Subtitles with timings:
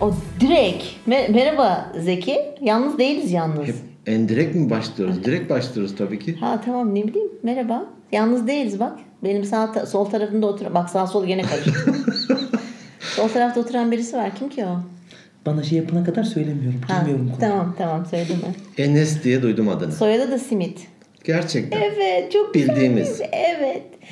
[0.00, 0.84] O direkt.
[1.06, 2.36] Me- merhaba Zeki.
[2.60, 3.66] Yalnız değiliz yalnız.
[3.68, 3.74] Hep
[4.06, 5.24] endirekt mi başlıyoruz?
[5.24, 6.36] Direkt başlıyoruz tabii ki.
[6.36, 7.28] Ha tamam ne bileyim.
[7.42, 7.84] Merhaba.
[8.12, 8.98] Yalnız değiliz bak.
[9.24, 10.74] Benim sağ ta- sol tarafımda oturan.
[10.74, 11.70] Bak sağ sol gene karıştı.
[13.00, 14.34] sol tarafta oturan birisi var.
[14.38, 14.76] Kim ki o?
[15.46, 16.80] Bana şey yapana kadar söylemiyorum.
[16.88, 17.32] Ha, Bilmiyorum.
[17.40, 18.36] tamam tamam söyledim
[18.78, 18.84] ben.
[18.84, 19.92] Enes diye duydum adını.
[19.92, 20.86] Soyadı da Simit.
[21.24, 21.80] Gerçekten.
[21.80, 23.20] Evet çok güzel Bildiğimiz.
[23.20, 23.24] bir-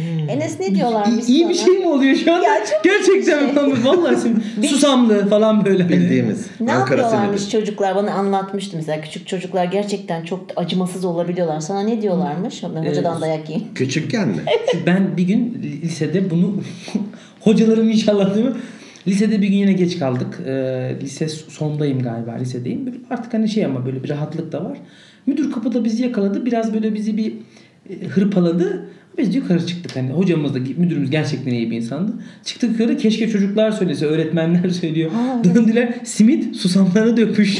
[0.00, 0.30] Evet.
[0.30, 2.44] Enes ne diyorlarmış İyi, iyi bir şey mi oluyor şu anda?
[2.46, 2.54] Ya
[2.84, 3.64] Gerçekten şey.
[3.66, 3.84] mi?
[3.84, 5.88] Vallahi şimdi susamlı falan böyle.
[5.88, 6.46] Bildiğimiz.
[6.60, 7.52] Ne Ankara yapıyorlarmış simidi.
[7.52, 11.60] çocuklar bana anlatmıştı mesela küçük çocuklar gerçekten çok acımasız olabiliyorlar.
[11.60, 12.62] Sana ne diyorlarmış?
[12.62, 13.66] Hocadan dayak yiyin.
[13.74, 14.42] Küçükken mi?
[14.86, 16.54] Ben bir gün lisede bunu
[17.40, 18.52] hocalarım inşallah değil mi?
[19.08, 20.40] Lisede bir gün yine geç kaldık.
[20.46, 22.86] Ee, lise sondayım galiba lisedeyim.
[22.86, 24.78] Böyle artık hani şey ama böyle bir rahatlık da var.
[25.26, 26.46] Müdür kapıda bizi yakaladı.
[26.46, 27.32] Biraz böyle bizi bir
[27.90, 28.88] e, hırpaladı.
[29.18, 29.96] Biz yukarı çıktık.
[29.96, 32.12] Hani hocamız da müdürümüz gerçekten iyi bir insandı.
[32.44, 35.10] Çıktık yukarı keşke çocuklar söylese, öğretmenler söylüyor.
[35.10, 37.58] Ha, Döndüler simit susamlarını dökmüş.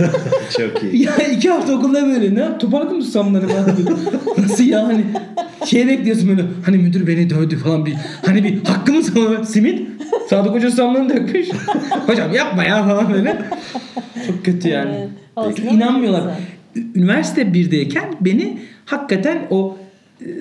[0.58, 1.02] Çok iyi.
[1.02, 2.60] ya iki hafta okulda böyle ne yap?
[2.60, 3.76] Toparladın mı susamları falan.
[4.38, 5.04] Nasıl ya hani
[5.66, 7.94] şey bekliyorsun böyle hani müdür beni dövdü falan bir
[8.26, 9.88] hani bir hakkımı savunma simit
[10.30, 11.48] Sadık Hoca susamlarını dökmüş.
[12.06, 13.42] Hocam yapma ya falan böyle.
[14.26, 14.90] Çok kötü yani.
[14.98, 15.08] Evet.
[15.36, 16.22] Olsun inanmıyorlar.
[16.74, 16.88] güzel.
[16.94, 19.78] Üniversite birdeyken beni hakikaten o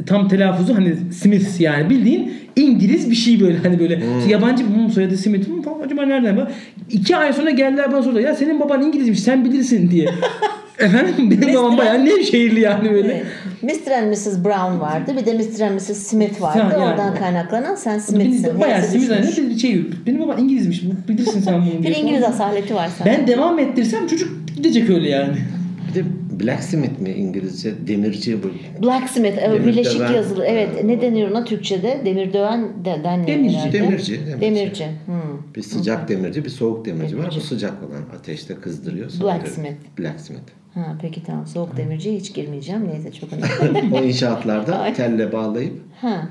[0.06, 5.18] tam telaffuzu hani Smith yani bildiğin İngiliz bir şey böyle hani böyle yabancı hmm, soyadı
[5.18, 6.52] Smith hmm, falan, acaba nereden bak
[6.92, 10.10] iki ay sonra geldiler bana sordular ya senin baban İngilizmiş sen bilirsin diye.
[10.80, 13.14] Efendim benim babam bayağı Nevşehirli yani böyle.
[13.14, 13.26] Evet.
[13.88, 13.92] Mr.
[13.92, 14.46] and Mrs.
[14.46, 15.12] Brown vardı.
[15.22, 15.62] Bir de Mr.
[15.62, 15.98] and Mrs.
[15.98, 16.60] Smith vardı.
[16.60, 18.44] Yani- Oradan kaynaklanan sen Smith'sin.
[18.44, 21.96] Benim, bayağı Smith hani bir şey benim babam İngilizmiş bilirsin sen bunu Bir.
[21.96, 23.08] İngiliz asaleti var sana.
[23.08, 25.38] Ben devam ettirsem çocuk gidecek öyle yani.
[25.90, 26.06] Bir de
[26.40, 27.88] blacksmith mi İngilizce?
[27.88, 28.48] Demirci bu.
[28.84, 30.14] Blacksmith, Demir birleşik döven.
[30.14, 30.46] yazılı.
[30.46, 32.02] Evet, ne deniyor ona Türkçe'de?
[32.06, 33.74] Demir döven de, denmiyor Demirci, herhalde.
[33.74, 34.42] demirci, demirci.
[34.42, 34.86] Demirci.
[35.06, 35.54] Hmm.
[35.56, 37.22] Bir sıcak demirci, bir soğuk demirci var.
[37.24, 37.40] Demirci.
[37.40, 39.12] Bu sıcak olan ateşte kızdırıyor.
[39.22, 40.00] Blacksmith.
[40.00, 40.42] Blacksmith.
[40.74, 41.48] Ha, peki tamam.
[41.48, 42.88] Soğuk demirciye hiç girmeyeceğim.
[42.88, 43.96] Neyse çok önemli.
[43.96, 46.30] O inşaatlarda telle bağlayıp ha,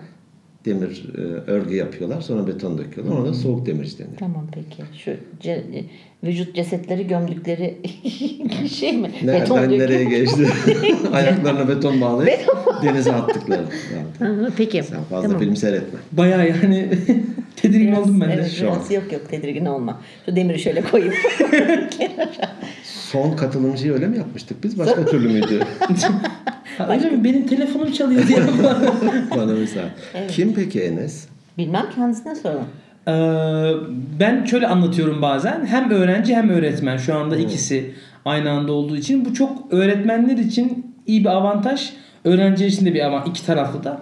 [0.65, 1.21] demir e,
[1.51, 2.21] örgü yapıyorlar.
[2.21, 3.17] Sonra beton döküyorlar.
[3.19, 4.17] Ona da soğuk demirci deniyor.
[4.19, 4.83] tamam peki.
[5.05, 5.11] Şu
[5.43, 5.85] ce-
[6.25, 7.77] vücut cesetleri gömdükleri
[8.73, 9.11] şey mi?
[9.23, 9.79] Nereden döküyor.
[9.81, 10.47] nereye geçti?
[11.13, 12.41] Ayaklarına beton bağlayıp
[12.83, 13.65] denize attıkları.
[14.21, 14.83] Yani Peki.
[14.83, 15.41] sen fazla tamam.
[15.43, 15.99] film seyretme.
[16.13, 16.89] Bayağı yani
[17.57, 18.33] tedirgin Biraz- oldum ben de.
[18.35, 20.01] evet, şu biraz yok yok tedirgin olma.
[20.27, 21.15] Şu demiri şöyle koyup.
[22.85, 24.79] Son katılımcıyı öyle mi yapmıştık biz?
[24.79, 25.59] Başka türlü müydü?
[25.59, 27.25] Mi?
[27.25, 28.39] Benim telefonum çalıyor diye.
[29.37, 29.81] Bana misal.
[30.29, 31.27] Kim peki Enes?
[31.59, 32.67] Bilmem kendisine soralım.
[33.09, 33.13] Ee,
[34.21, 35.67] ben şöyle anlatıyorum bazen.
[35.67, 36.97] Hem öğrenci hem öğretmen.
[36.97, 37.95] Şu anda ikisi
[38.25, 39.25] aynı anda olduğu için.
[39.25, 41.93] Bu çok öğretmenler için iyi bir avantaj.
[42.25, 43.31] Öğrenciler için de bir avantaj.
[43.31, 44.01] iki taraflı da.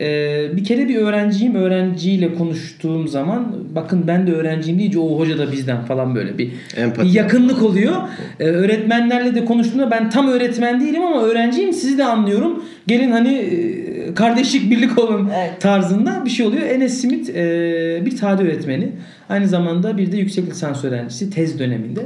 [0.00, 1.54] Ee, bir kere bir öğrenciyim.
[1.54, 6.50] Öğrenciyle konuştuğum zaman bakın ben de öğrenciyim deyince o hoca da bizden falan böyle bir,
[6.76, 7.08] Empati.
[7.08, 7.92] bir yakınlık oluyor.
[8.40, 12.64] Ee, öğretmenlerle de konuştuğumda ben tam öğretmen değilim ama öğrenciyim sizi de anlıyorum.
[12.86, 15.60] Gelin hani e, kardeşlik birlik olun Evet.
[15.60, 16.62] tarzında bir şey oluyor.
[16.62, 18.88] Enes Smith e, bir tarih öğretmeni.
[19.28, 22.00] Aynı zamanda bir de yüksek lisans öğrencisi tez döneminde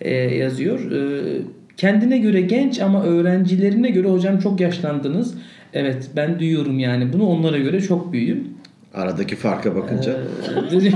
[0.00, 0.92] e, yazıyor.
[0.92, 1.22] E,
[1.76, 5.34] kendine göre genç ama öğrencilerine göre hocam çok yaşlandınız.
[5.74, 8.48] Evet ben duyuyorum yani bunu onlara göre çok büyüğüm.
[8.94, 10.12] Aradaki farka bakınca.
[10.72, 10.92] Ee,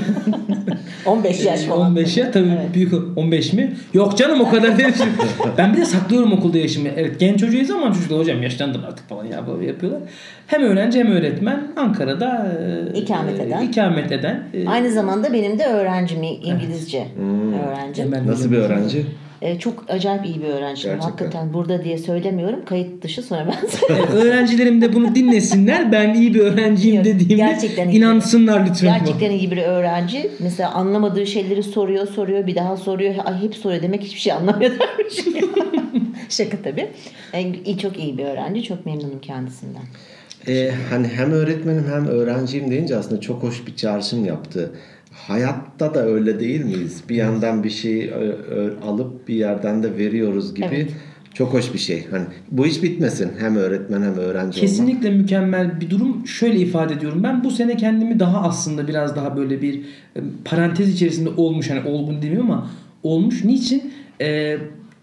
[1.07, 1.91] 15 yaş falan.
[1.91, 2.75] 15 ya tabii Evet.
[2.75, 3.77] büyük 15 mi?
[3.95, 4.89] Yok canım o kadar değil.
[5.59, 6.89] ben bir de saklıyorum okulda yaşımı.
[6.97, 10.01] Evet genç çocuğuyuz ama çocuklar hocam yaşlandım artık falan ya böyle yapıyorlar.
[10.47, 12.53] Hem öğrenci hem öğretmen Ankara'da
[12.95, 13.63] e, İkamet eden.
[13.63, 14.43] ikamet eden.
[14.55, 17.07] e, Aynı zamanda benim de öğrencim İngilizce
[17.69, 18.03] öğrenci.
[18.03, 19.07] Hemen Nasıl bir öğrenci?
[19.43, 20.83] Ee, çok acayip iyi bir öğrenci.
[20.83, 21.09] Gerçekten.
[21.11, 22.65] Hakikaten burada diye söylemiyorum.
[22.65, 24.09] Kayıt dışı sonra ben söyleyeyim.
[24.13, 25.93] Öğrencilerim de bunu dinlesinler.
[25.93, 27.99] Ben iyi bir öğrenciyim Yok, dediğimde gerçekten iyi.
[27.99, 28.99] inansınlar lütfen.
[28.99, 30.31] Gerçekten iyi bir öğrenci.
[30.41, 33.15] Mesela anlamadığı şeyleri soruyor, soruyor, bir daha soruyor.
[33.25, 35.15] Ay hep soruyor demek hiçbir şey anlamıyor dermiş.
[36.29, 36.89] Şaka tabii.
[37.65, 38.63] İyi- çok iyi bir öğrenci.
[38.63, 39.83] Çok memnunum kendisinden.
[40.49, 44.73] Ee, hani hem öğretmenim hem öğrenciyim deyince aslında çok hoş bir çağrışım yaptı.
[45.27, 47.03] Hayatta da öyle değil miyiz?
[47.09, 50.67] Bir yandan bir şey ö- ö- alıp bir yerden de veriyoruz gibi.
[50.73, 50.91] Evet.
[51.35, 52.07] Çok hoş bir şey.
[52.11, 53.31] Hani bu hiç bitmesin.
[53.39, 54.55] Hem öğretmen hem öğrenci olmak.
[54.55, 56.27] Kesinlikle mükemmel bir durum.
[56.27, 57.23] Şöyle ifade ediyorum.
[57.23, 59.75] Ben bu sene kendimi daha aslında biraz daha böyle bir
[60.17, 61.71] e, parantez içerisinde olmuş.
[61.71, 62.71] Hani olgun demiyorum ama
[63.03, 63.45] olmuş.
[63.45, 63.93] Niçin?
[64.21, 64.57] E,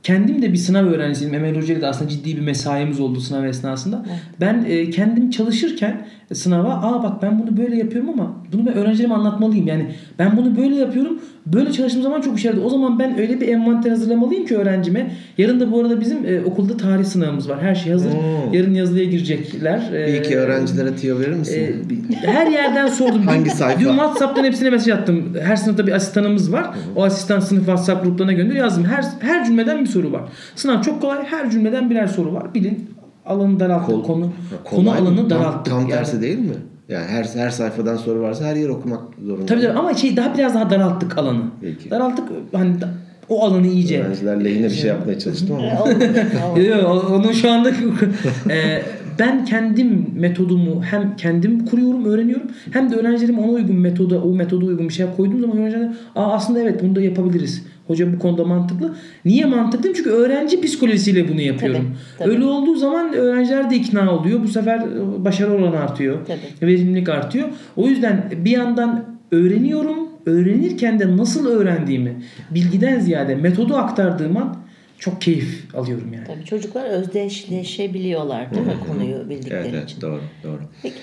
[0.04, 1.34] kendim de bir sınav öğrencisiyim.
[1.34, 4.06] Emel Hoca ile de aslında ciddi bir mesaimiz oldu sınav esnasında.
[4.42, 9.16] Ben e, kendim çalışırken sınava aa bak ben bunu böyle yapıyorum ama bunu ben öğrencilerime
[9.16, 9.68] anlatmalıyım.
[9.68, 11.20] Yani ben bunu böyle yapıyorum.
[11.46, 12.64] Böyle çalıştığım zaman çok işe yaradı.
[12.64, 15.12] O zaman ben öyle bir envanter hazırlamalıyım ki öğrencime.
[15.38, 17.62] Yarın da bu arada bizim e, okulda tarih sınavımız var.
[17.62, 18.10] Her şey hazır.
[18.12, 18.54] Hmm.
[18.54, 19.94] Yarın yazılıya girecekler.
[19.94, 21.86] E, Bir iki öğrencilere tiyo verir misin?
[22.24, 23.22] e, her yerden sordum.
[23.28, 23.80] Hangi sayfa?
[23.80, 25.24] Dün WhatsApp'tan hepsine mesaj attım.
[25.44, 26.66] Her sınıfta bir asistanımız var.
[26.96, 28.84] O asistan sınıf WhatsApp gruplarına gönder yazdım.
[28.86, 30.22] Her her cümleden bir soru var.
[30.56, 31.24] Sınav çok kolay.
[31.26, 32.54] Her cümleden birer soru var.
[32.54, 32.90] Bilin
[33.26, 33.96] alanı daralttık.
[33.96, 34.30] Kol- konu
[34.64, 35.74] konu alanı Tam- daralttık.
[35.74, 36.54] Tam, Yani- tersi değil mi?
[36.90, 39.46] Yani her her sayfadan soru varsa her yer okumak zorunda.
[39.46, 41.42] Tabii tabii ama şey daha biraz daha daralttık alanı.
[41.62, 41.90] Peki.
[41.92, 42.90] Daralttık hani da-
[43.30, 44.02] o alanı iyice.
[44.04, 45.66] Öğrenciler lehine bir şey yapmaya çalıştım ama.
[46.62, 47.70] Yok, yok, onun şu anda
[48.50, 48.82] e,
[49.20, 54.66] ben kendim metodumu hem kendim kuruyorum, öğreniyorum hem de öğrencilerim ona uygun metoda, o metoda
[54.66, 57.64] uygun bir şey koyduğum zaman öğrenciler Aa, aslında evet bunu da yapabiliriz.
[57.88, 58.96] Hoca bu konuda mantıklı.
[59.26, 59.94] Niye mantıklı?
[59.94, 61.82] Çünkü öğrenci psikolojisiyle bunu yapıyorum.
[61.84, 62.30] Tabii, tabii.
[62.30, 64.44] Öyle olduğu zaman öğrenciler de ikna oluyor.
[64.44, 66.18] Bu sefer e, başarı oranı artıyor.
[66.28, 66.68] Tabii.
[66.72, 67.50] Verimlilik artıyor.
[67.76, 69.98] O yüzden bir yandan öğreniyorum.
[70.26, 72.16] Öğrenirken de nasıl öğrendiğimi
[72.52, 74.58] bilgiden ziyade metodu aktardığım an
[75.00, 76.26] çok keyif alıyorum yani.
[76.28, 79.78] Tabii çocuklar özdeşleşebiliyorlar değil mi konuyu bildikleri Evet, için.
[79.78, 80.62] evet doğru doğru.
[80.84, 80.96] Peki.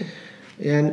[0.64, 0.92] Yani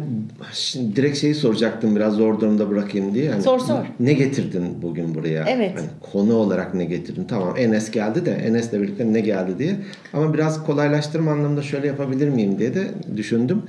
[0.54, 3.26] şimdi direkt şeyi soracaktım biraz zor durumda bırakayım diye.
[3.26, 3.86] Yani Sor, sor.
[4.00, 5.46] Ne getirdin bugün buraya?
[5.50, 5.72] Evet.
[5.78, 7.26] Hani konu olarak ne getirdin?
[7.30, 9.76] Tamam Enes geldi de Enes'le birlikte ne geldi diye.
[10.14, 12.88] Ama biraz kolaylaştırma anlamında şöyle yapabilir miyim diye de
[13.18, 13.64] düşündüm.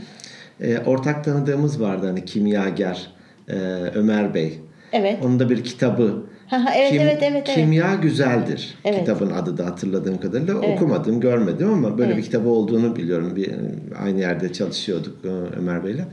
[0.61, 3.11] Ee, ortak tanıdığımız vardı hani kimyager
[3.49, 3.55] e,
[3.95, 4.59] Ömer Bey.
[4.93, 5.19] Evet.
[5.25, 6.23] Onun da bir kitabı.
[6.51, 7.55] Ha, ha, evet, evet, evet, evet.
[7.55, 8.75] Kimya güzeldir.
[8.85, 8.99] Evet.
[8.99, 10.55] Kitabın adı da hatırladığım kadarıyla.
[10.65, 10.77] Evet.
[10.77, 12.19] Okumadım, görmedim ama böyle Evet.
[12.19, 13.37] bir kitabı olduğunu biliyorum.
[13.37, 13.51] Bir
[14.05, 16.05] aynı yerde çalışıyorduk e, Ömer Bey'le.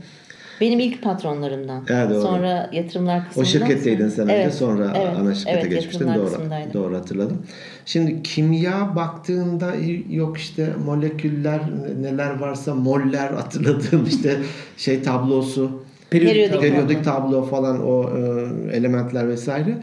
[0.60, 1.84] Benim ilk patronlarımdan.
[1.88, 2.22] Evet, doğru.
[2.22, 3.48] Sonra yatırımlar O kısmından.
[3.48, 6.14] şirketteydin sen önce Evet, sonra evet, ana şirkete evet, geçmiştin.
[6.14, 6.30] Doğru,
[6.74, 7.42] doğru hatırladım.
[7.86, 9.72] Şimdi kimya baktığında
[10.10, 11.60] yok işte moleküller
[12.02, 14.36] neler varsa moller hatırladığım işte
[14.76, 19.78] şey tablosu Periyodik periyodik tablo falan o e, elementler vesaire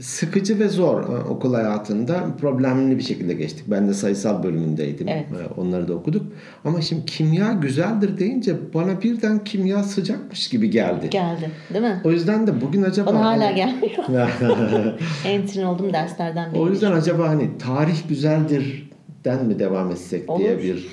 [0.00, 3.64] sıkıcı ve zor e, okul hayatında problemli bir şekilde geçtik.
[3.66, 5.08] Ben de sayısal bölümündeydim.
[5.08, 5.26] Evet.
[5.32, 6.26] E, Onları da okuduk.
[6.64, 11.10] Ama şimdi kimya güzeldir deyince bana birden kimya sıcakmış gibi geldi.
[11.10, 11.50] Geldi.
[11.74, 12.00] Değil mi?
[12.04, 14.28] O yüzden de bugün acaba Bana hala hani- gelmiyor.
[15.24, 16.60] Entrin oldum derslerden biri.
[16.60, 18.88] o yüzden acaba hani tarih güzeldir
[19.24, 20.62] den mi devam etsek diye Olur.
[20.62, 20.88] bir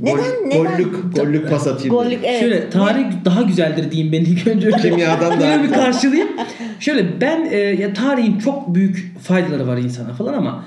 [0.00, 0.62] Neden- gol, neden?
[0.64, 1.94] gollük gollük pas atayım.
[1.94, 2.40] Gollük, evet.
[2.40, 4.66] Şöyle tarih daha güzeldir diyeyim ben ilk önce.
[4.66, 6.28] Öyle, Kimyadan daha öyle bir karşılayayım.
[6.80, 10.64] Şöyle ben e, ya tarihin çok büyük faydaları var insana falan ama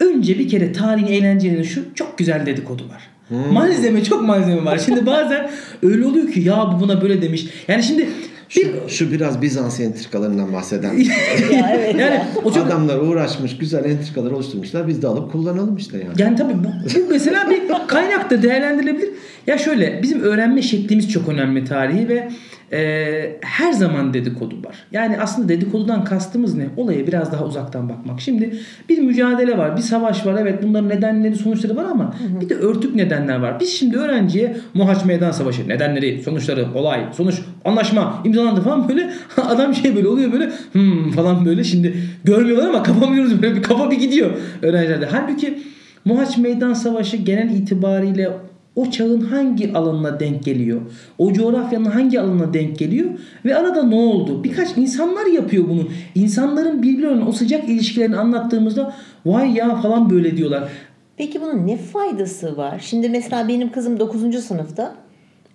[0.00, 3.02] önce bir kere tarihin eğlencenin şu çok güzel dedikodu var.
[3.28, 3.52] Hmm.
[3.52, 4.78] Malzeme çok malzeme var.
[4.78, 5.50] Şimdi bazen
[5.82, 7.46] öyle oluyor ki ya bu buna böyle demiş.
[7.68, 8.08] Yani şimdi
[8.56, 10.94] bir Şu, şu biraz Bizans entrikalarından bahseden.
[11.52, 12.28] Ya evet yani ya.
[12.44, 14.88] o çok Adamlar uğraşmış, güzel entrikalar oluşturmuşlar.
[14.88, 16.22] Biz de alıp kullanalım işte yani.
[16.22, 19.08] Yani tabii bu, bu mesela bir kaynak da değerlendirilebilir.
[19.48, 22.28] Ya şöyle bizim öğrenme şeklimiz çok önemli tarihi ve
[22.72, 24.76] e, her zaman dedikodu var.
[24.92, 26.66] Yani aslında dedikodudan kastımız ne?
[26.76, 28.20] Olaya biraz daha uzaktan bakmak.
[28.20, 28.54] Şimdi
[28.88, 30.38] bir mücadele var, bir savaş var.
[30.40, 33.60] Evet bunların nedenleri, sonuçları var ama bir de örtük nedenler var.
[33.60, 37.34] Biz şimdi öğrenciye Muhaç Meydan Savaşı nedenleri, sonuçları, olay, sonuç,
[37.64, 42.82] anlaşma imzalandı falan böyle adam şey böyle oluyor böyle hmm falan böyle şimdi görmüyorlar ama
[42.82, 44.30] kapamıyoruz böyle bir kafa bir gidiyor
[44.62, 45.06] öğrencilerde.
[45.06, 45.58] Halbuki
[46.04, 48.30] Muhaç Meydan Savaşı genel itibariyle
[48.78, 50.80] o çağın hangi alanına denk geliyor?
[51.18, 53.10] O coğrafyanın hangi alanına denk geliyor?
[53.44, 54.44] Ve arada ne oldu?
[54.44, 55.88] Birkaç insanlar yapıyor bunu.
[56.14, 58.94] İnsanların birbirlerine o sıcak ilişkilerini anlattığımızda
[59.26, 60.68] vay ya falan böyle diyorlar.
[61.16, 62.80] Peki bunun ne faydası var?
[62.84, 64.44] Şimdi mesela benim kızım 9.
[64.44, 64.94] sınıfta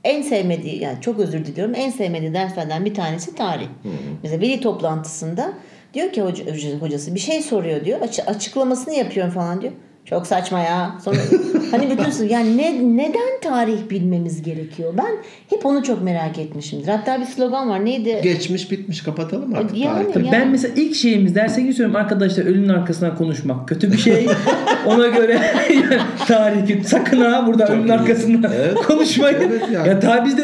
[0.03, 3.68] en sevmediği yani çok özür diliyorum en sevmediği derslerden bir tanesi tarih.
[4.24, 5.53] Mesela veli toplantısında
[5.94, 6.46] diyor ki hoca,
[6.80, 8.01] hocası bir şey soruyor diyor.
[8.01, 9.74] Açı- açıklamasını yapıyorum falan diyor.
[10.06, 10.96] Çok saçma ya.
[11.06, 11.16] Sonra
[11.72, 14.94] hani bütün yani ne, neden tarih bilmemiz gerekiyor?
[14.98, 15.12] Ben
[15.50, 16.88] hep onu çok merak etmişimdir.
[16.88, 17.86] Hatta bir slogan var.
[17.86, 18.20] Neydi?
[18.24, 19.78] Geçmiş bitmiş kapatalım artık.
[19.78, 20.20] Yani- tarihte.
[20.20, 24.28] Yani- Ben mesela ilk şeyimiz derse gidiyorum arkadaşlar ölünün arkasından konuşmak kötü bir şey.
[24.86, 25.34] Ona göre
[25.74, 27.94] yani tarih sakın ha burada ölünün iyi.
[27.94, 28.76] arkasından Evet.
[28.76, 29.38] konuşmayın.
[29.42, 29.86] Evet ya.
[29.86, 30.44] ya tabi biz de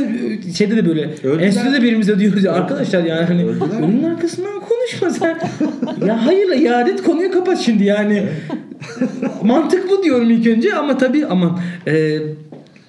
[0.54, 1.46] şeyde de böyle Öldüler.
[1.48, 5.38] enstitüde birimize diyoruz ya arkadaşlar yani hani ölünün arkasından konuşma sen.
[6.08, 8.24] ya hayırla iade et konuyu kapat şimdi yani.
[9.44, 12.20] Mantık bu diyorum ilk önce ama tabii aman e,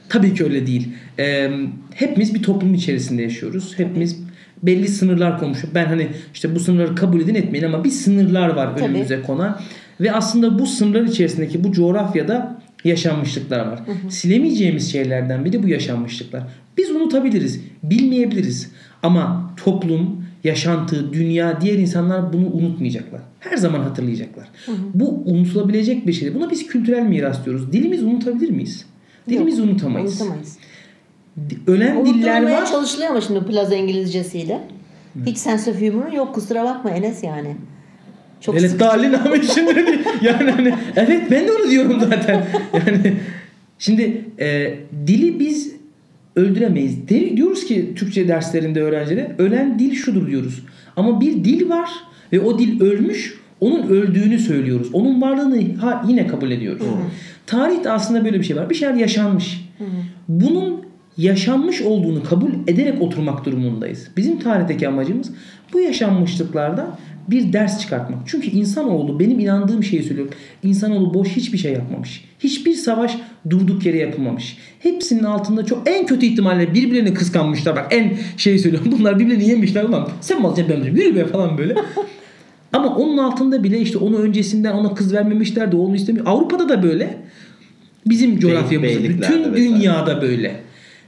[0.09, 0.88] tabii ki öyle değil.
[1.19, 1.50] E,
[1.95, 3.75] hepimiz bir toplum içerisinde yaşıyoruz.
[3.76, 4.17] Hepimiz
[4.62, 5.75] belli sınırlar konuşuyor.
[5.75, 8.90] Ben hani işte bu sınırları kabul edin etmeyin ama bir sınırlar var Tabii.
[8.90, 9.61] önümüze konan.
[10.00, 13.81] Ve aslında bu sınırlar içerisindeki bu coğrafyada yaşanmışlıklar var.
[14.09, 16.43] Silemeyeceğimiz şeylerden biri bu yaşanmışlıklar.
[16.79, 18.71] Biz unutabiliriz, bilmeyebiliriz.
[19.02, 23.20] Ama toplum, yaşantı, dünya, diğer insanlar bunu unutmayacaklar.
[23.40, 24.49] Her zaman hatırlayacaklar.
[24.94, 26.35] Bu unutulabilecek bir şey.
[26.35, 27.73] Buna biz kültürel miras diyoruz.
[27.73, 28.87] Dilimizi unutabilir miyiz?
[29.28, 30.20] Dilimizi Yok, unutamayız.
[30.20, 30.59] Unutamayız.
[31.66, 32.66] Ölen diller var.
[32.66, 34.61] çalışılıyor ama şimdi plaza İngilizcesiyle.
[35.26, 37.56] Hiç sense of humor'un yok kusura bakma Enes yani.
[38.40, 38.80] Çok Evet.
[38.80, 42.47] Dalin Ahmet şimdi yani hani evet ben de onu diyorum zaten.
[42.73, 43.16] Yani
[43.78, 44.75] şimdi e,
[45.06, 45.79] dili biz
[46.37, 47.08] öldüremeyiz.
[47.08, 50.62] De, diyoruz ki Türkçe derslerinde öğrencilere ölen dil şudur diyoruz.
[50.96, 51.90] Ama bir dil var
[52.32, 53.40] ve o dil ölmüş.
[53.60, 54.88] Onun öldüğünü söylüyoruz.
[54.92, 56.82] Onun varlığını ha, yine kabul ediyoruz.
[57.46, 58.70] Tarihte aslında böyle bir şey var.
[58.70, 59.70] Bir şeyler yaşanmış.
[60.28, 60.80] Bunun
[61.16, 64.08] yaşanmış olduğunu kabul ederek oturmak durumundayız.
[64.16, 65.32] Bizim tarihteki amacımız
[65.72, 66.99] bu yaşanmışlıklarda
[67.29, 68.19] bir ders çıkartmak.
[68.27, 70.35] Çünkü insanoğlu benim inandığım şeyi söylüyorum.
[70.62, 72.25] İnsanoğlu boş hiçbir şey yapmamış.
[72.39, 73.17] Hiçbir savaş
[73.50, 74.57] durduk yere yapılmamış.
[74.79, 77.77] Hepsinin altında çok en kötü ihtimalle birbirlerini kıskanmışlar.
[77.77, 78.93] Bak en şey söylüyorum.
[78.99, 79.85] Bunlar birbirlerini yemişler.
[79.85, 81.00] Ulan sen mi alacaksın ben mi?
[81.00, 81.75] Yürü be falan böyle.
[82.73, 86.27] Ama onun altında bile işte onu öncesinden ona kız vermemişler de onu istemiyor.
[86.27, 87.19] Avrupa'da da böyle.
[88.07, 90.61] Bizim coğrafyamızda bütün dünyada böyle.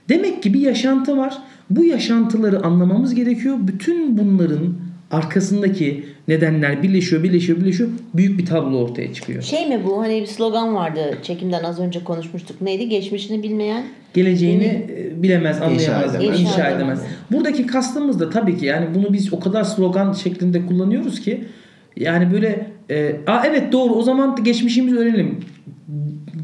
[0.09, 1.39] Demek ki bir yaşantı var.
[1.71, 3.57] Bu yaşantıları anlamamız gerekiyor.
[3.61, 4.75] Bütün bunların
[5.13, 7.89] arkasındaki nedenler birleşiyor, birleşiyor, birleşiyor.
[8.15, 9.43] Büyük bir tablo ortaya çıkıyor.
[9.43, 12.61] Şey mi bu hani bir slogan vardı çekimden az önce konuşmuştuk.
[12.61, 12.89] Neydi?
[12.89, 13.85] Geçmişini bilmeyen.
[14.15, 16.41] Geleceğini e, bilemez, anlayamaz, edemez.
[16.41, 17.01] inşa, İnşa edemez.
[17.33, 21.45] Buradaki kastımız da tabii ki yani bunu biz o kadar slogan şeklinde kullanıyoruz ki
[21.97, 25.41] yani böyle e, Aa, evet doğru o zaman geçmişimizi öğrenelim.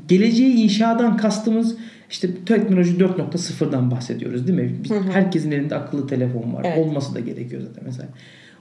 [0.09, 1.77] Geleceği inşadan kastımız
[2.11, 4.77] işte teknoloji 4.0'dan bahsediyoruz değil mi?
[4.85, 6.63] Biz- Herkesin elinde akıllı telefon var.
[6.65, 6.79] Evet.
[6.79, 8.09] Olması da gerekiyor zaten mesela.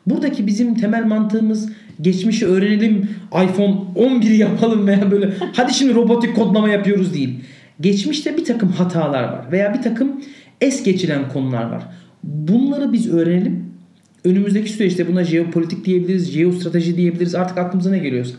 [0.09, 1.69] Buradaki bizim temel mantığımız
[2.01, 7.39] geçmişi öğrenelim, iPhone 11 yapalım veya böyle hadi şimdi robotik kodlama yapıyoruz değil.
[7.81, 10.21] Geçmişte bir takım hatalar var veya bir takım
[10.61, 11.83] es geçilen konular var.
[12.23, 13.67] Bunları biz öğrenelim.
[14.23, 17.35] Önümüzdeki süreçte buna jeopolitik diyebiliriz, jeostrateji diyebiliriz.
[17.35, 18.35] Artık aklımıza ne geliyorsa.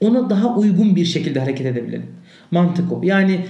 [0.00, 2.06] Ona daha uygun bir şekilde hareket edebilelim.
[2.50, 3.00] Mantık o.
[3.04, 3.40] Yani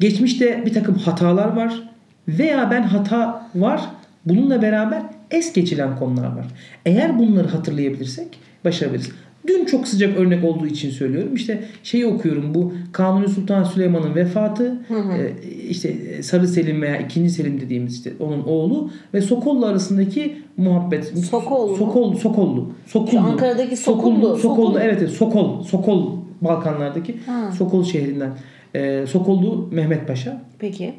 [0.00, 1.82] geçmişte bir takım hatalar var
[2.28, 3.80] veya ben hata var
[4.26, 6.46] bununla beraber es geçilen konular var.
[6.86, 9.10] Eğer bunları hatırlayabilirsek başarabiliriz.
[9.46, 11.34] Dün çok sıcak örnek olduğu için söylüyorum.
[11.34, 15.32] İşte şeyi okuyorum bu Kanuni Sultan Süleyman'ın vefatı e,
[15.68, 17.30] işte Sarı Selim veya 2.
[17.30, 21.04] Selim dediğimiz işte onun oğlu ve Sokollu arasındaki muhabbet.
[21.04, 21.76] Sokollu?
[21.76, 22.72] Sokol, Sokollu.
[22.86, 23.10] Sokullu.
[23.10, 24.14] Şu Ankara'daki Sokullu.
[24.14, 24.38] Sokullu.
[24.38, 24.78] Sokollu.
[24.80, 25.10] Evet, evet.
[25.10, 25.62] Sokol.
[25.62, 27.52] Sokol Balkanlardaki Ha.
[27.52, 28.30] Sokol şehrinden.
[28.74, 30.42] E, Sokollu Mehmet Paşa.
[30.58, 30.94] Peki.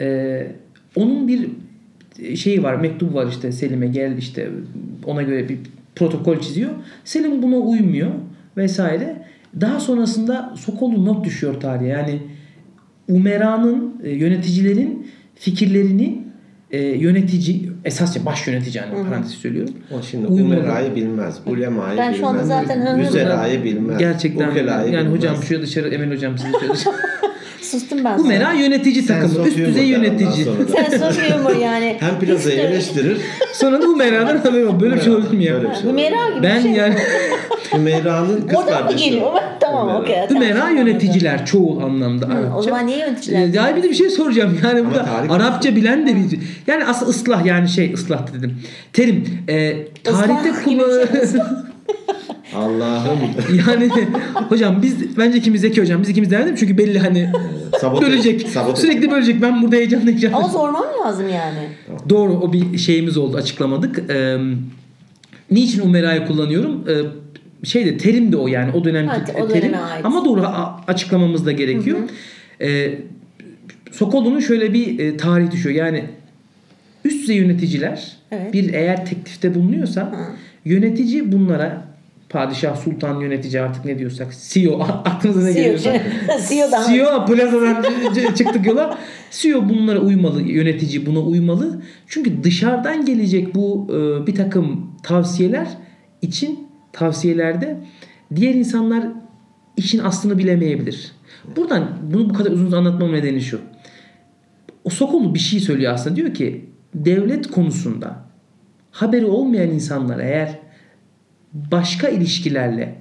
[0.00, 0.46] Ee,
[0.96, 1.48] onun bir
[2.36, 4.50] şeyi var, mektubu var işte Selim'e gel işte
[5.04, 5.58] ona göre bir
[5.96, 6.70] protokol çiziyor.
[7.04, 8.10] Selim buna uymuyor
[8.56, 9.16] vesaire.
[9.60, 11.88] Daha sonrasında Sokollu not düşüyor tarihe.
[11.88, 12.22] Yani
[13.08, 16.22] Umera'nın, e, yöneticilerin fikirlerini
[16.70, 19.74] e, yönetici, esasça baş yönetici yani parantez söylüyorum.
[19.90, 22.20] O şimdi umerayı bilmez, ulemayı Ben bilmez.
[22.20, 23.00] şu anda zaten hı hı.
[23.00, 23.98] Üzerayı bilmez.
[23.98, 25.18] Gerçekten ukelayı yani bilmez.
[25.18, 26.96] hocam şuraya dışarı Emel hocam sizi dışarı.
[27.70, 30.46] Sustum ben Umera yönetici Sen takımı, üst düzey yönetici.
[30.76, 31.96] Sen soruyor yani?
[32.00, 33.18] Hem plazayı eleştirir.
[33.52, 34.80] Sonra da Umera'dan haberi yok.
[34.80, 35.74] Böyle bir şey olur mu ya?
[35.74, 35.90] Şey.
[35.90, 36.70] Hümeyra gibi Ben şey.
[36.70, 36.94] yani
[37.74, 39.10] Hümeyra'nın kız Oradan mı kardeşi.
[39.10, 39.32] geliyor?
[39.60, 40.24] tamam Hümeyra.
[40.24, 40.38] okey.
[40.58, 42.56] tamam, yöneticiler çoğul anlamda Hı, Arapça.
[42.56, 43.46] o zaman niye yöneticiler?
[43.46, 44.58] Ya bir de bir şey soracağım.
[44.64, 48.58] Yani burada Arapça bilen de bir yani aslında ıslah yani şey ıslah dedim.
[48.92, 49.24] Terim.
[49.48, 51.52] E, tarihte Islah
[52.50, 53.18] şey, Allah'ım.
[53.68, 53.90] yani
[54.48, 56.02] hocam biz bence ikimiz zeki hocam.
[56.02, 57.30] Biz ikimiz demedim çünkü belli hani
[57.72, 58.48] Sabote- bölecek.
[58.48, 58.80] sabote.
[58.80, 59.42] Sürekli bölecek.
[59.42, 60.36] Ben burada heyecanla heyecanla.
[60.36, 61.58] Ama sormam lazım yani.
[62.08, 64.10] Doğru o bir şeyimiz oldu açıklamadık.
[64.10, 64.36] Ee,
[65.50, 66.84] niçin Umera'yı kullanıyorum?
[66.88, 69.74] Ee, şeyde terim de o yani o dönemki Evet, o terim.
[69.74, 70.04] ait.
[70.04, 70.46] Ama doğru
[70.88, 71.98] açıklamamız da gerekiyor.
[72.62, 72.94] Ee,
[73.92, 75.74] Sokollu'nun şöyle bir e, tarih düşüyor.
[75.76, 76.04] Yani
[77.04, 78.52] üst düzey yöneticiler Evet.
[78.52, 80.16] bir eğer teklifte bulunuyorsa Hı.
[80.64, 81.90] Yönetici bunlara
[82.28, 85.62] padişah, sultan, yönetici artık ne diyorsak CEO aklınıza ne CEO.
[85.62, 85.92] geliyorsa
[86.48, 86.92] CEO'dan.
[86.92, 88.98] CEO plazadan çıktık yola.
[89.30, 91.82] CEO bunlara uymalı, yönetici buna uymalı.
[92.06, 95.68] Çünkü dışarıdan gelecek bu e, bir takım tavsiyeler
[96.22, 97.80] için tavsiyelerde
[98.36, 99.04] diğer insanlar
[99.76, 101.12] işin aslını bilemeyebilir.
[101.56, 103.60] Buradan bunu bu kadar uzun anlatmam nedeni şu.
[104.84, 106.16] O Sokolu bir şey söylüyor aslında.
[106.16, 106.64] Diyor ki
[106.94, 108.29] devlet konusunda
[108.90, 110.58] haberi olmayan insanlar eğer
[111.52, 112.94] başka ilişkilerle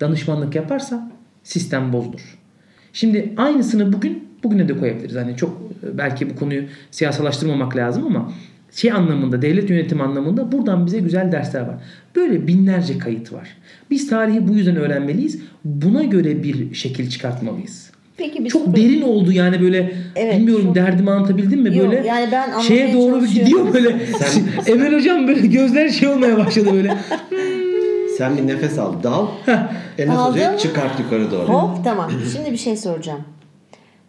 [0.00, 1.10] danışmanlık yaparsa
[1.42, 2.38] sistem bozulur.
[2.92, 5.16] Şimdi aynısını bugün bugüne de koyabiliriz.
[5.16, 8.32] Hani çok e, belki bu konuyu siyasalaştırmamak lazım ama
[8.72, 11.76] şey anlamında devlet yönetimi anlamında buradan bize güzel dersler var.
[12.16, 13.56] Böyle binlerce kayıt var.
[13.90, 15.42] Biz tarihi bu yüzden öğrenmeliyiz.
[15.64, 17.90] Buna göre bir şekil çıkartmalıyız.
[18.18, 18.76] Peki bir Çok soru.
[18.76, 22.94] derin oldu yani böyle Evet, bilmiyorum çok- derdimi anlatabildim mi Yok, böyle yani ben şeye
[22.94, 26.96] doğru bir gidiyor böyle Sen- Emel hocam böyle gözler şey olmaya başladı böyle
[28.18, 28.92] Sen bir nefes al.
[29.02, 29.26] Dal.
[29.98, 30.16] Enes.
[30.16, 31.48] Hoca'yı çıkart yukarı doğru.
[31.48, 32.10] Hop tamam.
[32.32, 33.20] Şimdi bir şey soracağım.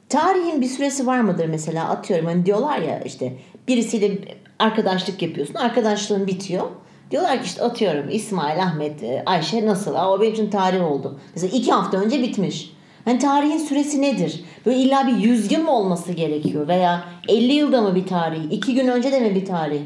[0.10, 1.90] Tarihin bir süresi var mıdır mesela?
[1.90, 3.34] Atıyorum hani diyorlar ya işte
[3.68, 4.12] birisiyle
[4.60, 5.54] arkadaşlık yapıyorsun.
[5.56, 6.64] Arkadaşlığın bitiyor.
[7.12, 9.96] Diyorlar ki işte atıyorum İsmail, Ahmet, e, Ayşe nasıl?
[9.96, 11.20] Aa, o benim için tarih oldu.
[11.36, 12.72] Mesela iki hafta önce bitmiş.
[13.10, 14.44] Hani tarihin süresi nedir?
[14.66, 16.68] Böyle illa bir 100 yıl mı olması gerekiyor?
[16.68, 18.40] Veya 50 yılda mı bir tarih?
[18.52, 19.80] iki gün önce de mi bir tarih?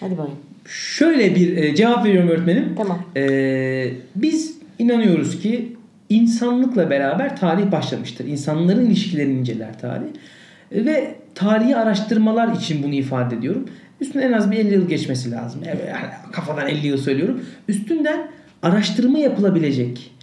[0.00, 0.38] Hadi bakayım.
[0.66, 2.74] Şöyle bir e, cevap veriyorum öğretmenim.
[2.76, 3.02] Tamam.
[3.16, 5.76] E, biz inanıyoruz ki
[6.08, 8.24] insanlıkla beraber tarih başlamıştır.
[8.24, 10.06] İnsanların ilişkilerini inceler tarih.
[10.72, 13.68] E, ve tarihi araştırmalar için bunu ifade ediyorum.
[14.00, 15.60] Üstünden en az bir 50 yıl geçmesi lazım.
[15.66, 15.80] Yani
[16.32, 17.44] kafadan 50 yıl söylüyorum.
[17.68, 18.28] Üstünden
[18.62, 20.13] araştırma yapılabilecek.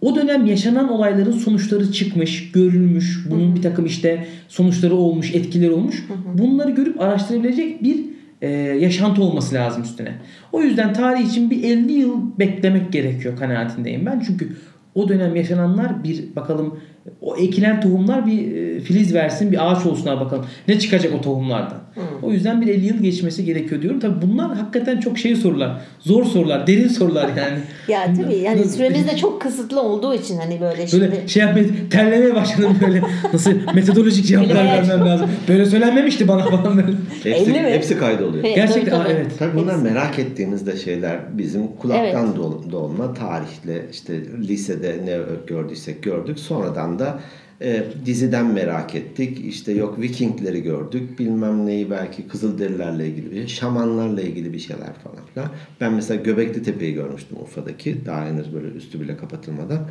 [0.00, 6.06] O dönem yaşanan olayların sonuçları çıkmış, görülmüş, bunun bir takım işte sonuçları olmuş, etkileri olmuş.
[6.34, 8.04] Bunları görüp araştırabilecek bir
[8.42, 10.14] e, yaşantı olması lazım üstüne.
[10.52, 14.22] O yüzden tarih için bir 50 yıl beklemek gerekiyor kanaatindeyim ben.
[14.26, 14.48] Çünkü
[14.94, 16.80] o dönem yaşananlar bir bakalım
[17.20, 20.46] o ekilen tohumlar bir e, filiz versin, bir ağaç olsunlar bakalım.
[20.68, 21.78] Ne çıkacak o tohumlardan?
[22.22, 24.00] O yüzden bir 50 yıl geçmesi gerekiyor diyorum.
[24.00, 25.80] Tabii bunlar hakikaten çok şey sorular.
[26.00, 27.58] Zor sorular, derin sorular yani.
[27.88, 31.64] Ya tabii yani süremiz de çok kısıtlı olduğu için hani böyle şimdi Böyle şey yapmaya,
[31.90, 33.02] terlemeye başladım böyle.
[33.32, 35.30] Nasıl metodolojik cevaplar vermem lazım.
[35.48, 36.88] Böyle söylenmemişti bana falan böyle.
[37.22, 38.44] Hepsi, hepsi kaydoluyor.
[38.44, 39.14] Evet, Gerçekten tabii, tabii.
[39.14, 39.32] aa, evet.
[39.38, 39.92] Tabii bunlar Hepsi.
[39.94, 44.12] merak ettiğimiz de şeyler bizim kulaktan dol- dolma tarihle işte
[44.48, 46.38] lisede ne gördüysek gördük.
[46.38, 47.20] Sonradan da
[47.62, 49.44] e, diziden merak ettik.
[49.44, 51.18] İşte yok Vikingleri gördük.
[51.18, 55.48] Bilmem neyi belki Kızılderililerle ilgili bir şey, Şamanlarla ilgili bir şeyler falan filan.
[55.80, 58.06] Ben mesela Göbekli Tepe'yi görmüştüm Urfa'daki.
[58.06, 59.88] Daha henüz böyle üstü bile kapatılmadan.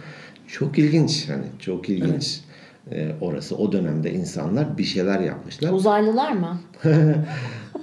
[0.47, 2.39] Çok ilginç hani çok ilginç.
[2.91, 5.71] E, orası o dönemde insanlar bir şeyler yapmışlar.
[5.71, 6.59] uzaylılar mı?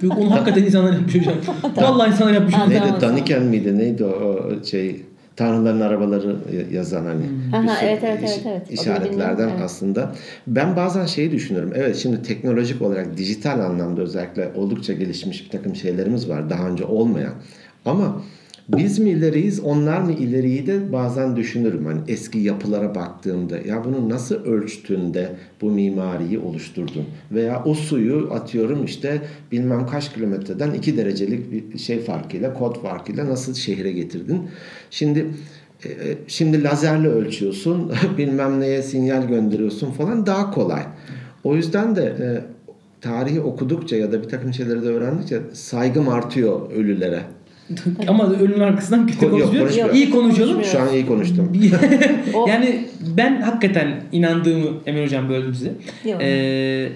[0.01, 1.35] Yok, Onu hakikaten insanlar yapmış hocam.
[1.75, 2.55] Vallahi insanlar yapmış.
[2.67, 3.01] Neydi?
[3.01, 3.77] Daniken miydi?
[3.77, 5.05] Neydi o şey
[5.35, 6.35] Tanrıların arabaları
[6.71, 7.23] yazan hani
[7.53, 8.81] Aha, bir sürü evet, evet, iş- evet, evet.
[8.81, 9.61] İşaretlerden evet.
[9.63, 10.11] aslında.
[10.47, 11.71] Ben bazen şeyi düşünüyorum.
[11.75, 16.49] Evet şimdi teknolojik olarak dijital anlamda özellikle oldukça gelişmiş bir takım şeylerimiz var.
[16.49, 17.33] Daha önce olmayan.
[17.85, 18.21] Ama
[18.69, 21.85] biz mi ileriyiz, onlar mı ileriyi de bazen düşünürüm.
[21.85, 25.29] Hani eski yapılara baktığımda ya bunu nasıl ölçtün de
[25.61, 27.05] bu mimariyi oluşturdun?
[27.31, 33.29] Veya o suyu atıyorum işte bilmem kaç kilometreden 2 derecelik bir şey farkıyla, kod farkıyla
[33.29, 34.41] nasıl şehre getirdin?
[34.91, 35.25] Şimdi
[35.85, 35.89] e,
[36.27, 40.83] şimdi lazerle ölçüyorsun, bilmem neye sinyal gönderiyorsun falan daha kolay.
[41.43, 42.27] O yüzden de e,
[43.01, 47.21] tarihi okudukça ya da bir takım şeyleri de öğrendikçe saygım artıyor ölülere.
[48.07, 49.61] Ama ölünün arkasından kötü Yok, konuşuyor.
[49.63, 49.95] konuşmuyorum.
[49.95, 50.63] İyi konuşalım.
[50.63, 51.51] Şu an iyi konuştum.
[52.47, 52.85] Yani
[53.17, 55.73] ben hakikaten inandığımı Emir Hocam böldüm size.
[56.05, 56.21] Yok.
[56.21, 56.89] Ee,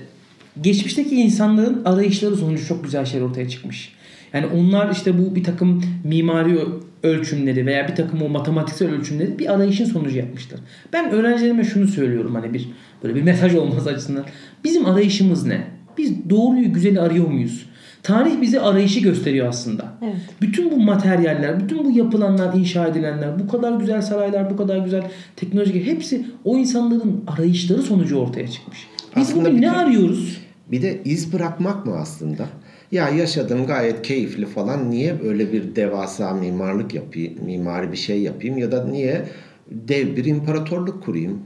[0.61, 3.93] geçmişteki insanların arayışları sonucu çok güzel şeyler ortaya çıkmış.
[4.33, 6.59] Yani onlar işte bu bir takım mimari
[7.03, 10.59] ölçümleri veya bir takım o matematiksel ölçümleri bir arayışın sonucu yapmışlar.
[10.93, 12.69] Ben öğrencilerime şunu söylüyorum hani bir
[13.03, 14.25] böyle bir mesaj olması açısından.
[14.63, 15.67] Bizim arayışımız ne?
[15.97, 17.68] Biz doğruyu güzeli arıyor muyuz?
[18.03, 19.85] Tarih bize arayışı gösteriyor aslında.
[20.03, 20.15] Evet.
[20.41, 25.03] Bütün bu materyaller, bütün bu yapılanlar, inşa edilenler, bu kadar güzel saraylar, bu kadar güzel
[25.35, 28.87] teknolojik hepsi o insanların arayışları sonucu ortaya çıkmış.
[29.15, 30.37] Biz Aslında bugün ne arıyoruz?
[30.71, 32.45] Bir de iz bırakmak mı aslında?
[32.91, 34.91] Ya yaşadım gayet keyifli falan.
[34.91, 39.25] Niye öyle bir devasa mimarlık yapayım, mimari bir şey yapayım ya da niye
[39.71, 41.39] dev bir imparatorluk kurayım?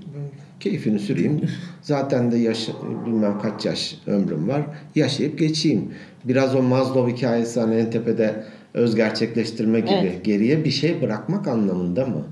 [0.64, 1.42] Keyfini süreyim.
[1.82, 2.70] Zaten de yaş
[3.06, 4.62] bilmem kaç yaş ömrüm var.
[4.96, 5.92] Yaşayıp geçeyim.
[6.26, 10.26] Biraz o Maslow hikayesi hani en tepede öz gerçekleştirme gibi Evet.
[10.26, 12.26] geriye bir şey bırakmak anlamında mı?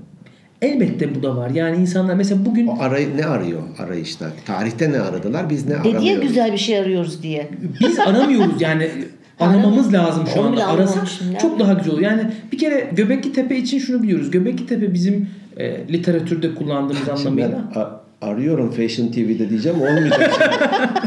[0.62, 1.50] Elbette bu da var.
[1.50, 4.26] Yani insanlar mesela bugün O arayı ne arıyor arayışta?
[4.46, 5.50] Tarihte ne aradılar?
[5.50, 6.20] Biz ne aramıyoruz?
[6.28, 7.48] güzel bir şey arıyoruz diye.
[7.80, 8.88] biz aramıyoruz yani
[9.40, 10.66] aramamız lazım şu anda.
[10.66, 11.06] Arasak
[11.40, 12.00] çok daha güzel olur.
[12.02, 14.30] Yani bir kere Göbekli Tepe için şunu biliyoruz.
[14.30, 18.01] Göbekli Tepe bizim e, literatürde kullandığımız anlamıyla.
[18.22, 20.30] Arıyorum Fashion TV'de diyeceğim olmayacak.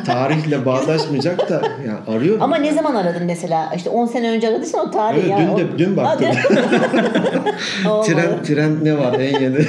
[0.05, 2.41] Tarihle bağdaşmayacak da ya arıyorum.
[2.41, 3.73] Ama ne zaman aradın mesela?
[3.75, 5.39] İşte 10 sene önce aradıysan o tarih Evet, ya.
[5.39, 6.27] dün de dün baktım.
[7.89, 8.07] Olmadı.
[8.07, 9.57] Trend trend ne var en yeni?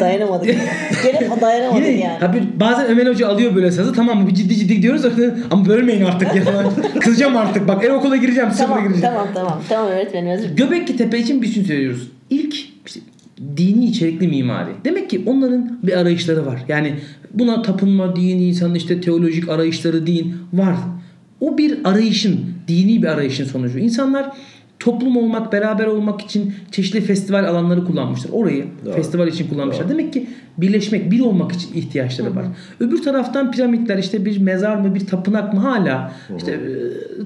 [0.00, 0.46] Dayanamadık.
[1.02, 2.18] Gene dayanamadık Yine yani.
[2.20, 5.04] tabii bazen Ömer Hoca alıyor böyle sazı tamam mı bir ciddi ciddi gidiyoruz
[5.50, 6.66] ama bölmeyin artık ya falan.
[7.00, 9.02] Kızacağım artık bak ev okula gireceğim Tamam gireceğim.
[9.14, 9.62] tamam tamam.
[9.68, 10.56] Tamam öğretmenim özür dilerim.
[10.56, 12.08] Göbekli Tepe için bir şey söylüyoruz.
[12.30, 12.54] İlk
[13.56, 14.70] dini içerikli mimari.
[14.84, 16.64] Demek ki onların bir arayışları var.
[16.68, 16.94] Yani
[17.34, 20.76] buna tapınma, din, insanın işte teolojik arayışları, din var.
[21.40, 23.78] O bir arayışın, dini bir arayışın sonucu.
[23.78, 24.36] İnsanlar
[24.78, 28.30] toplum olmak, beraber olmak için çeşitli festival alanları kullanmışlar.
[28.32, 28.94] Orayı Doğru.
[28.94, 29.88] festival için kullanmışlar.
[29.88, 30.26] Demek ki
[30.58, 32.44] birleşmek, bir olmak için ihtiyaçları var.
[32.80, 36.60] Öbür taraftan piramitler işte bir mezar mı, bir tapınak mı hala işte e,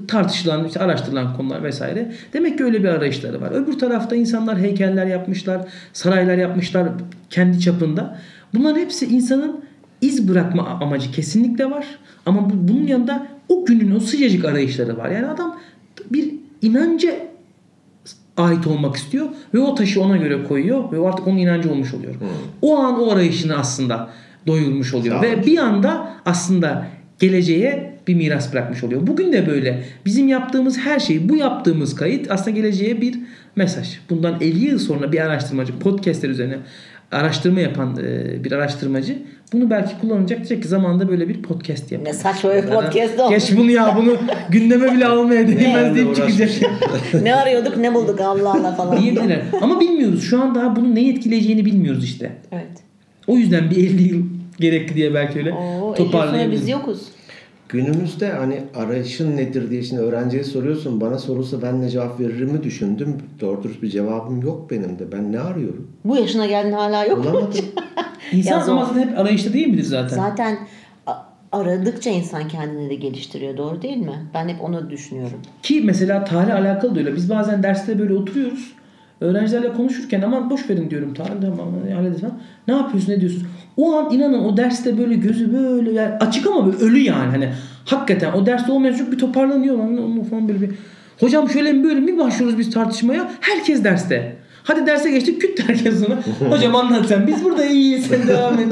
[0.07, 2.11] tartışılan, işte araştırılan konular vesaire.
[2.33, 3.51] Demek ki öyle bir arayışları var.
[3.51, 6.87] Öbür tarafta insanlar heykeller yapmışlar, saraylar yapmışlar
[7.29, 8.17] kendi çapında.
[8.53, 9.61] Bunların hepsi insanın
[10.01, 11.85] iz bırakma amacı kesinlikle var.
[12.25, 15.09] Ama bu, bunun yanında o günün o sıcacık arayışları var.
[15.09, 15.59] Yani adam
[16.11, 17.30] bir inanca
[18.37, 22.15] ait olmak istiyor ve o taşı ona göre koyuyor ve artık onun inancı olmuş oluyor.
[22.61, 24.09] O an o arayışını aslında
[24.47, 26.87] doyurmuş oluyor Sağ ve bir anda aslında
[27.19, 29.07] geleceğe bir miras bırakmış oluyor.
[29.07, 29.83] Bugün de böyle.
[30.05, 33.19] Bizim yaptığımız her şey, bu yaptığımız kayıt aslında geleceğe bir
[33.55, 33.99] mesaj.
[34.09, 36.57] Bundan 50 yıl sonra bir araştırmacı podcastler üzerine
[37.11, 39.17] araştırma yapan e, bir araştırmacı
[39.53, 42.01] bunu belki kullanacak diyecek ki zamanında böyle bir podcast yap.
[42.03, 43.35] Ne saçma bir podcast olmuş.
[43.35, 44.17] Geç bunu ya bunu
[44.49, 46.49] gündeme bile almaya değmez deyip çıkacak.
[47.23, 49.01] ne arıyorduk ne bulduk Allah Allah falan.
[49.01, 49.41] diyebilirler.
[49.61, 50.23] Ama bilmiyoruz.
[50.23, 52.31] Şu an daha bunun neyi etkileyeceğini bilmiyoruz işte.
[52.51, 52.71] Evet.
[53.27, 54.23] O yüzden bir 50 yıl
[54.59, 56.61] gerekli diye belki öyle Oo, toparlayabiliriz.
[56.61, 57.01] biz yokuz.
[57.71, 61.01] Günümüzde hani arayışın nedir diye şimdi öğrenciye soruyorsun.
[61.01, 63.17] Bana sorulsa ben ne cevap veririmi düşündüm.
[63.39, 65.11] Doğru dürüst bir cevabım yok benim de.
[65.11, 65.87] Ben ne arıyorum?
[66.05, 67.23] Bu yaşına geldin hala yok.
[67.23, 67.65] Bulamadım.
[68.31, 70.15] İnsan Ya ama zaten hep arayışta değil midir zaten?
[70.15, 70.57] Zaten
[71.51, 74.25] aradıkça insan kendini de geliştiriyor doğru değil mi?
[74.33, 75.39] Ben hep onu düşünüyorum.
[75.63, 77.15] Ki mesela tarih alakalı da öyle.
[77.15, 78.73] Biz bazen derste böyle oturuyoruz.
[79.21, 81.69] Öğrencilerle konuşurken aman boş verin diyorum tarih tamam.
[82.67, 83.47] Ne yapıyorsun ne diyorsun?
[83.77, 87.31] O an inanın o derste böyle gözü böyle yani açık ama böyle ölü yani.
[87.31, 87.49] Hani
[87.85, 90.69] hakikaten o derste olmayan çocuk bir toparlanıyor lan onu falan böyle bir.
[91.19, 93.31] Hocam şöyle mi böyle mi başlıyoruz biz tartışmaya?
[93.41, 94.35] Herkes derste.
[94.63, 96.19] Hadi derse geçtik küt herkes sonra.
[96.49, 97.27] Hocam anlat sen.
[97.27, 98.05] Biz burada iyiyiz.
[98.05, 98.67] Sen devam et.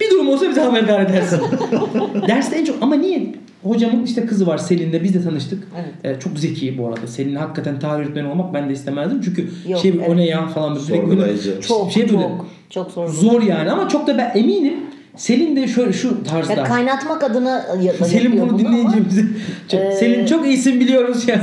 [0.00, 1.40] Bir durum olsa bize haberdar edersin.
[2.28, 3.34] Derste en çok ama niye?
[3.62, 5.62] Hocamın işte kızı var Selin'le biz de tanıştık.
[5.76, 6.16] Evet.
[6.16, 7.06] Ee, çok zeki bu arada.
[7.06, 9.20] Selin'le hakikaten tarih öğretmeni olmak ben de istemezdim.
[9.24, 10.08] Çünkü Yok, şey evet.
[10.08, 10.86] o ne ya falan böyle.
[10.86, 11.60] direkt böyle.
[11.60, 13.08] Çok Şey böyle- çok çok zor.
[13.08, 14.76] Zor yani ama çok da ben eminim
[15.16, 16.52] Selin de şöyle şu tarzda.
[16.52, 17.62] Ya kaynatmak adına
[18.04, 19.26] Selin bunu bunu dinleyeceğimizi.
[19.68, 21.42] Çok- Ee, Selin çok iyisin biliyoruz ya.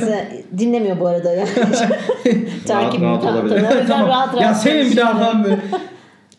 [0.57, 1.45] dinlemiyor bu arada ya.
[2.67, 3.55] Takip rahat olabilir.
[3.55, 4.07] O yüzden tamam.
[4.07, 5.59] rahat rahat ya Selin bir daha falan böyle.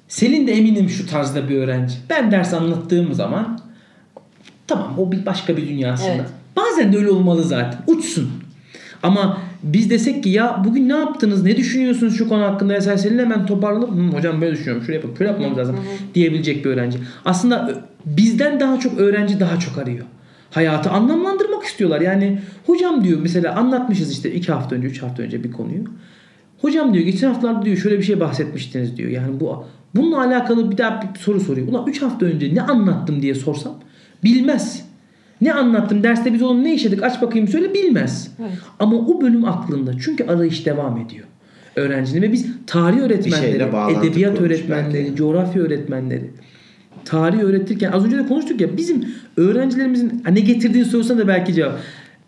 [0.08, 1.94] Selin de eminim şu tarzda bir öğrenci.
[2.10, 3.60] Ben ders anlattığım zaman
[4.66, 6.12] tamam o bir başka bir dünyasında.
[6.12, 6.26] Evet.
[6.56, 7.78] Bazen de öyle olmalı zaten.
[7.86, 8.30] Uçsun.
[9.02, 11.42] Ama biz desek ki ya bugün ne yaptınız?
[11.42, 12.72] Ne düşünüyorsunuz şu konu hakkında?
[12.72, 14.82] Mesela Selin hemen toparlanıp "Hı, hocam böyle düşünüyorum.
[14.82, 15.16] Şöyle yapalım.
[15.16, 15.76] Şöyle yapmamız lazım.
[16.14, 16.98] diyebilecek bir öğrenci.
[17.24, 20.04] Aslında bizden daha çok öğrenci daha çok arıyor.
[20.50, 22.00] Hayatı anlamlandırmak istiyorlar.
[22.00, 25.84] Yani hocam diyor mesela anlatmışız işte iki hafta önce, üç hafta önce bir konuyu.
[26.60, 29.10] Hocam diyor geçen haftalarda diyor şöyle bir şey bahsetmiştiniz diyor.
[29.10, 29.64] Yani bu
[29.96, 31.68] bununla alakalı bir daha bir soru soruyor.
[31.68, 33.74] Ulan 3 hafta önce ne anlattım diye sorsam
[34.24, 34.83] bilmez.
[35.44, 38.30] Ne anlattım derste biz onun ne işledik aç bakayım söyle bilmez.
[38.40, 38.52] Evet.
[38.78, 41.24] Ama o bölüm aklında çünkü arayış devam ediyor.
[41.76, 43.62] Öğrencinin ve biz tarih öğretmenleri,
[43.98, 45.16] edebiyat öğretmenleri, belki.
[45.16, 46.30] coğrafya öğretmenleri
[47.04, 49.04] tarih öğretirken az önce de konuştuk ya bizim
[49.36, 51.78] öğrencilerimizin ne getirdiğini sorsan da belki cevap.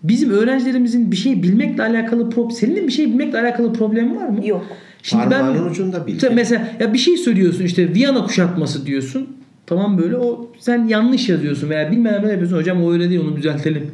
[0.02, 4.46] Bizim öğrencilerimizin bir şey bilmekle alakalı problem, senin bir şey bilmekle alakalı problem var mı?
[4.46, 4.66] Yok.
[5.02, 6.14] Şimdi ben Parmağının ucunda bilgi.
[6.14, 9.36] Mesela- mesela ya bir şey söylüyorsun işte Viyana kuşatması diyorsun.
[9.66, 13.37] Tamam böyle o sen yanlış yazıyorsun veya bilmem ne yapıyorsun hocam o öyle değil onu
[13.37, 13.90] düzeltelim.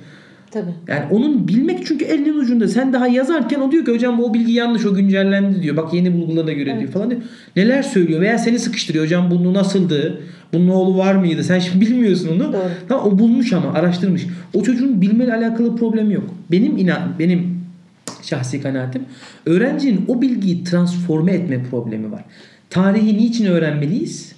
[0.51, 0.71] Tabii.
[0.89, 2.69] Yani onun bilmek çünkü elinin ucunda.
[2.69, 5.77] Sen daha yazarken o diyor ki hocam bu o bilgi yanlış o güncellendi diyor.
[5.77, 7.23] Bak yeni bulgulara göre diyor falan diyor.
[7.57, 10.21] Neler söylüyor veya seni sıkıştırıyor hocam bunu nasıldı?
[10.53, 11.45] Bunun oğlu var mıydı?
[11.45, 12.53] Sen şimdi bilmiyorsun onu.
[12.53, 12.63] Doğru.
[12.89, 14.27] Tamam o bulmuş ama araştırmış.
[14.55, 16.25] O çocuğun bilmeyle alakalı problemi yok.
[16.51, 17.61] Benim inan benim
[18.23, 19.03] şahsi kanaatim
[19.47, 22.25] öğrencinin o bilgiyi transforme etme problemi var.
[22.71, 24.33] Tarihi niçin öğrenmeliyiz?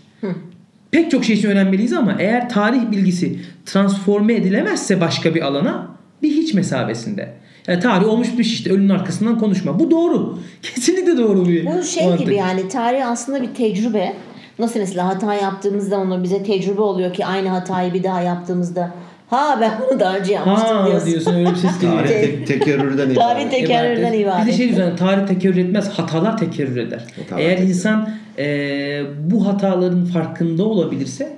[0.94, 5.88] Pek çok şey için öğrenmeliyiz ama eğer tarih bilgisi transforme edilemezse başka bir alana
[6.22, 7.28] bir hiç mesabesinde.
[7.68, 9.78] Yani tarih olmuş bir şey işte ölünün arkasından konuşma.
[9.78, 10.38] Bu doğru.
[10.62, 12.20] Kesinlikle doğru bir Bu şey mantık.
[12.26, 14.12] gibi yani tarih aslında bir tecrübe.
[14.58, 18.90] Nasıl mesela hata yaptığımızda onu bize tecrübe oluyor ki aynı hatayı bir daha yaptığımızda
[19.30, 21.06] ha ben bunu daha önce yapmıştım Ha diyorsun.
[21.10, 21.98] diyorsun öyle bir ses geliyor.
[21.98, 23.50] Tarih tek, tekerrürden Tarih ibaret.
[23.50, 24.46] tek- Tekerrürden Bir ibaret.
[24.46, 27.04] de şey diyorsun tarih tekerrür etmez hatalar tekerrür eder.
[27.16, 27.68] Hatalar Eğer tekerrür.
[27.68, 31.36] insan e, bu hataların farkında olabilirse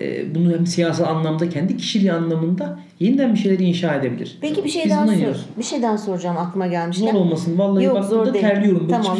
[0.00, 4.38] e, bunu hem siyasal anlamda kendi kişiliği anlamında yeniden bir şeyleri inşa edebilir.
[4.40, 5.36] Peki bir şey Biz daha sor.
[5.58, 7.12] Bir şey daha soracağım aklıma gelmişken.
[7.12, 7.58] Zor olmasın.
[7.58, 8.44] Vallahi Yok bak zor burada değil.
[8.44, 8.88] terliyorum.
[8.90, 9.18] Tamam.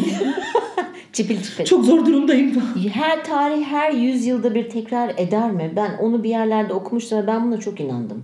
[1.12, 1.64] çipil- çipil.
[1.64, 2.52] Çok zor durumdayım.
[2.92, 5.72] Her tarih her yüzyılda bir tekrar eder mi?
[5.76, 8.22] Ben onu bir yerlerde okumuştum ve ben buna çok inandım.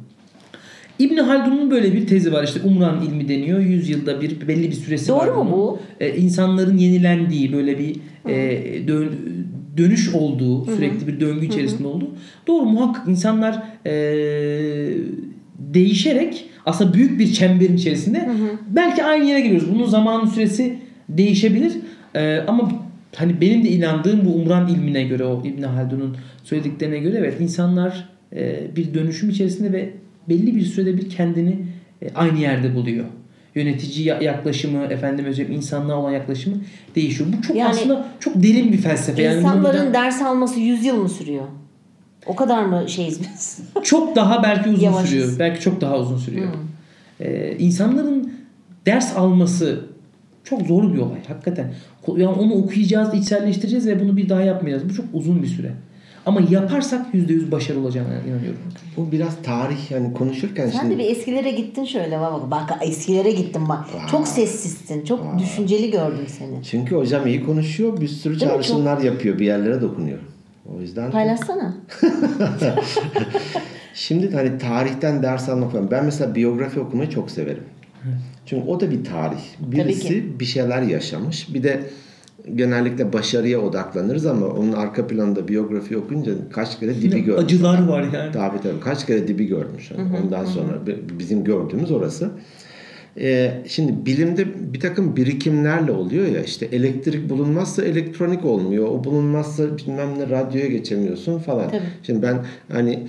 [0.99, 3.59] İbn Haldun'un böyle bir tezi var işte Umran ilmi deniyor.
[3.61, 5.27] 100 yılda bir belli bir süresi Doğru var.
[5.29, 5.53] mu bunun.
[5.53, 5.79] bu?
[6.01, 7.97] Ee, insanların yenilendiği böyle bir
[8.29, 9.17] e, dön-
[9.77, 12.11] dönüş olduğu, sürekli bir döngü içerisinde olduğu.
[12.47, 13.93] Doğru muhakkak insanlar e,
[15.59, 18.29] değişerek aslında büyük bir çemberin içerisinde
[18.71, 19.75] belki aynı yere geliyoruz.
[19.75, 21.73] Bunun zamanın süresi değişebilir.
[22.15, 22.73] E, ama
[23.17, 28.09] hani benim de inandığım bu Umran ilmine göre o İbn Haldun'un söylediklerine göre evet insanlar
[28.33, 29.91] e, bir dönüşüm içerisinde ve
[30.29, 31.57] belli bir sürede bir kendini
[32.03, 33.05] e, aynı yerde buluyor.
[33.57, 36.57] Yönetici ya- yaklaşımı, efendim özür insanlığa olan yaklaşımı
[36.95, 37.31] değişiyor.
[37.39, 39.23] Bu çok Yani aslında çok derin bir felsefe.
[39.23, 41.45] Yani İnsanların de- ders alması 100 yıl mı sürüyor?
[42.27, 43.59] O kadar mı şeyiz biz?
[43.83, 45.11] Çok daha belki uzun Yavaşız.
[45.11, 45.29] sürüyor.
[45.39, 46.49] Belki çok daha uzun sürüyor.
[47.21, 48.33] Ee, insanların
[48.87, 49.81] ders alması
[50.45, 51.75] çok zor bir olay hakikaten.
[52.09, 54.89] Yani onu okuyacağız, içselleştireceğiz ve bunu bir daha yapmayacağız.
[54.91, 55.73] Bu çok uzun bir süre.
[56.27, 58.59] Ama yaparsak %100 başarılı olacağına inanıyorum.
[58.97, 62.51] Bu biraz tarih yani konuşurken Sen şimdi de bir eskilere gittin şöyle bak.
[62.51, 63.87] Bak eskilere gittin bak.
[64.11, 65.05] Çok sessizsin.
[65.05, 66.65] Çok düşünceli gördüm seni.
[66.65, 70.19] çünkü hocam iyi konuşuyor, bir sürü Değil çağrışımlar yapıyor, bir yerlere dokunuyor.
[70.77, 71.75] O yüzden Paylaşsana.
[73.95, 75.91] Şimdi hani tarihten ders almak falan.
[75.91, 77.65] Ben mesela biyografi okumayı çok severim.
[78.47, 79.41] Çünkü o da bir tarih.
[79.61, 81.55] Birisi bir şeyler yaşamış.
[81.55, 81.81] Bir de
[82.55, 87.45] genellikle başarıya odaklanırız ama onun arka planında biyografi okunca kaç kere dibi görmüş.
[87.45, 88.33] Acılar var yani.
[88.33, 88.81] Tabii tabii.
[88.81, 89.91] Kaç kere dibi görmüş.
[89.91, 92.31] Yani Ondan sonra bi- bizim gördüğümüz orası.
[93.21, 98.85] Ee, şimdi bilimde bir takım birikimlerle oluyor ya işte elektrik bulunmazsa elektronik olmuyor.
[98.89, 101.71] O bulunmazsa bilmem ne radyoya geçemiyorsun falan.
[101.71, 101.81] Tabii.
[102.03, 103.09] Şimdi ben hani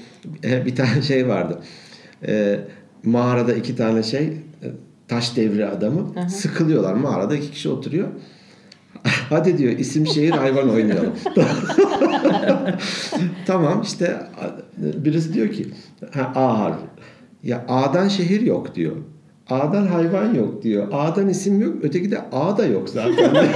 [0.66, 1.60] bir tane şey vardı.
[2.28, 2.60] Ee,
[3.04, 4.68] mağarada iki tane şey e,
[5.08, 6.94] taş devri adamı sıkılıyorlar.
[6.94, 8.08] Mağarada iki kişi oturuyor.
[9.30, 11.14] Hadi diyor isim şehir hayvan oynayalım.
[13.46, 14.18] tamam işte
[14.78, 15.68] birisi diyor ki
[16.14, 16.86] ha, A harfi.
[17.44, 18.96] Ya A'dan şehir yok diyor.
[19.50, 20.88] A'dan hayvan yok diyor.
[20.92, 21.76] A'dan isim yok.
[21.82, 23.32] Öteki de A da yok zaten.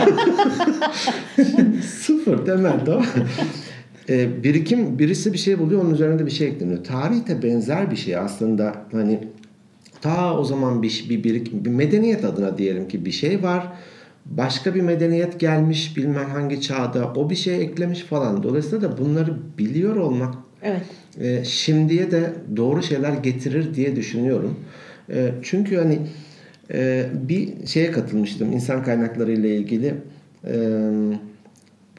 [1.81, 3.05] Sıfır temel tamam?
[4.09, 6.83] Ee, birikim birisi bir şey buluyor onun üzerine de bir şey ekleniyor.
[6.83, 8.75] Tarih de benzer bir şey aslında.
[8.91, 9.19] Hani
[10.01, 13.67] ta o zaman bir, bir, birikim, bir medeniyet adına diyelim ki bir şey var.
[14.25, 18.43] Başka bir medeniyet gelmiş bilmem hangi çağda o bir şey eklemiş falan.
[18.43, 20.85] Dolayısıyla da bunları biliyor olmak Evet.
[21.19, 24.59] e, şimdiye de doğru şeyler getirir diye düşünüyorum.
[25.09, 25.99] E, çünkü hani
[26.73, 29.93] e, bir şeye katılmıştım insan kaynakları ile ilgili
[30.47, 30.53] e,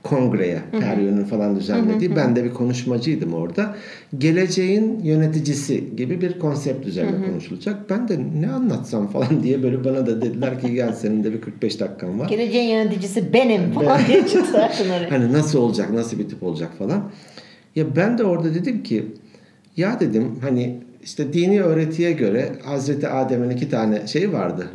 [0.03, 2.17] kongreye, Peryon'un falan düzenlediği.
[2.17, 3.77] Ben de bir konuşmacıydım orada.
[4.19, 7.91] Geleceğin yöneticisi gibi bir konsept üzerine konuşulacak.
[7.91, 11.41] Ben de ne anlatsam falan diye böyle bana da dediler ki gel senin de bir
[11.41, 12.29] 45 dakikan var.
[12.29, 15.11] Geleceğin yöneticisi benim falan diye çıkarsın oraya.
[15.11, 17.11] Hani nasıl olacak, nasıl bir tip olacak falan.
[17.77, 19.07] Ya ben de orada dedim ki
[19.77, 24.67] ya dedim hani işte dini öğretiye göre Hazreti Adem'in iki tane şeyi vardı.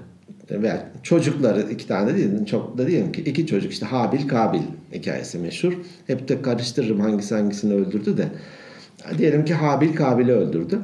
[0.52, 4.62] Veya çocukları iki tane değil, çok da diyelim ki iki çocuk işte Habil Kabil
[4.94, 5.74] hikayesi meşhur.
[6.08, 8.28] Hep de karıştırırım hangisi hangisini öldürdü de.
[9.18, 10.80] Diyelim ki Habil Kabil'i öldürdü.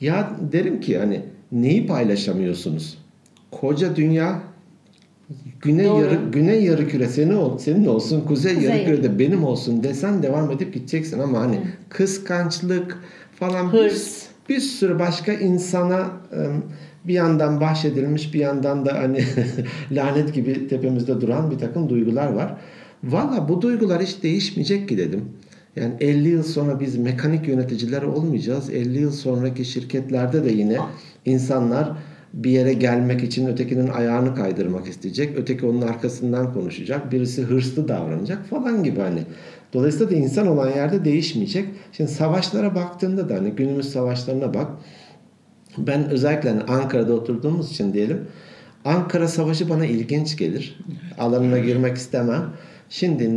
[0.00, 1.20] Ya derim ki hani
[1.52, 2.98] neyi paylaşamıyorsunuz?
[3.50, 4.42] Koca dünya
[5.60, 6.00] Güney Doğru.
[6.04, 8.70] yarı güney yarı küre senin, senin olsun, kuzey, Kuzey.
[8.70, 12.98] yarı küre de benim olsun desen devam edip gideceksin ama hani kıskançlık
[13.38, 14.22] falan Hırs.
[14.48, 16.64] bir, bir sürü başka insana ım,
[17.06, 19.24] bir yandan bahşedilmiş bir yandan da hani
[19.92, 22.56] lanet gibi tepemizde duran bir takım duygular var.
[23.04, 25.24] Valla bu duygular hiç değişmeyecek ki dedim.
[25.76, 28.70] Yani 50 yıl sonra biz mekanik yöneticiler olmayacağız.
[28.70, 30.78] 50 yıl sonraki şirketlerde de yine
[31.24, 31.92] insanlar
[32.32, 35.38] bir yere gelmek için ötekinin ayağını kaydırmak isteyecek.
[35.38, 37.12] Öteki onun arkasından konuşacak.
[37.12, 39.22] Birisi hırslı davranacak falan gibi hani.
[39.72, 41.68] Dolayısıyla da insan olan yerde değişmeyecek.
[41.92, 44.66] Şimdi savaşlara baktığında da hani günümüz savaşlarına bak.
[45.78, 48.20] Ben özellikle hani Ankara'da oturduğumuz için diyelim.
[48.84, 50.78] Ankara Savaşı bana ilginç gelir.
[51.18, 52.42] Alanına girmek istemem.
[52.90, 53.30] Şimdi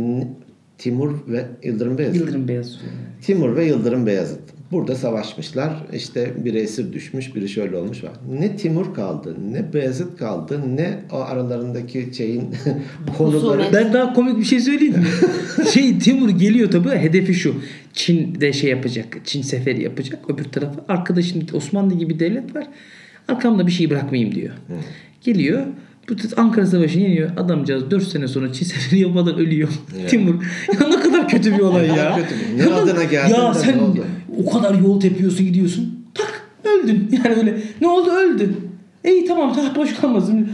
[0.78, 2.20] Timur ve Yıldırım Beyazıt.
[2.20, 2.80] Yıldırım Beyazıt.
[3.22, 4.55] Timur ve Yıldırım Beyazıt.
[4.72, 5.72] Burada savaşmışlar.
[5.92, 8.10] İşte biri esir düşmüş, biri şöyle olmuş var.
[8.38, 12.44] Ne Timur kaldı, ne Beyazıt kaldı, ne o aralarındaki şeyin
[13.18, 13.62] konuları.
[13.72, 15.06] Ben daha komik bir şey söyleyeyim mi?
[15.72, 17.54] şey Timur geliyor tabi hedefi şu.
[17.92, 19.16] Çin'de şey yapacak.
[19.24, 20.30] Çin seferi yapacak.
[20.30, 20.80] Öbür tarafı.
[20.88, 22.66] Arkadaşım Osmanlı gibi devlet var.
[23.28, 24.54] Arkamda bir şey bırakmayayım diyor.
[25.24, 25.62] Geliyor.
[26.10, 27.30] Bu Ankara Savaşı'nı yeniyor.
[27.36, 29.68] Adamcağız 4 sene sonra Çin seferi yapmadan ölüyor.
[30.08, 30.34] Timur.
[30.80, 32.16] Ya ne kadar kötü bir olay Ne ya.
[32.16, 34.04] kötü bir- ne adına geldin Ya de sen ne oldu?
[34.46, 36.04] O kadar yol tepiyorsun gidiyorsun.
[36.14, 37.08] Tak öldün.
[37.24, 38.56] Yani böyle ne oldu öldün.
[39.04, 40.48] İyi tamam taht boş kalmasın.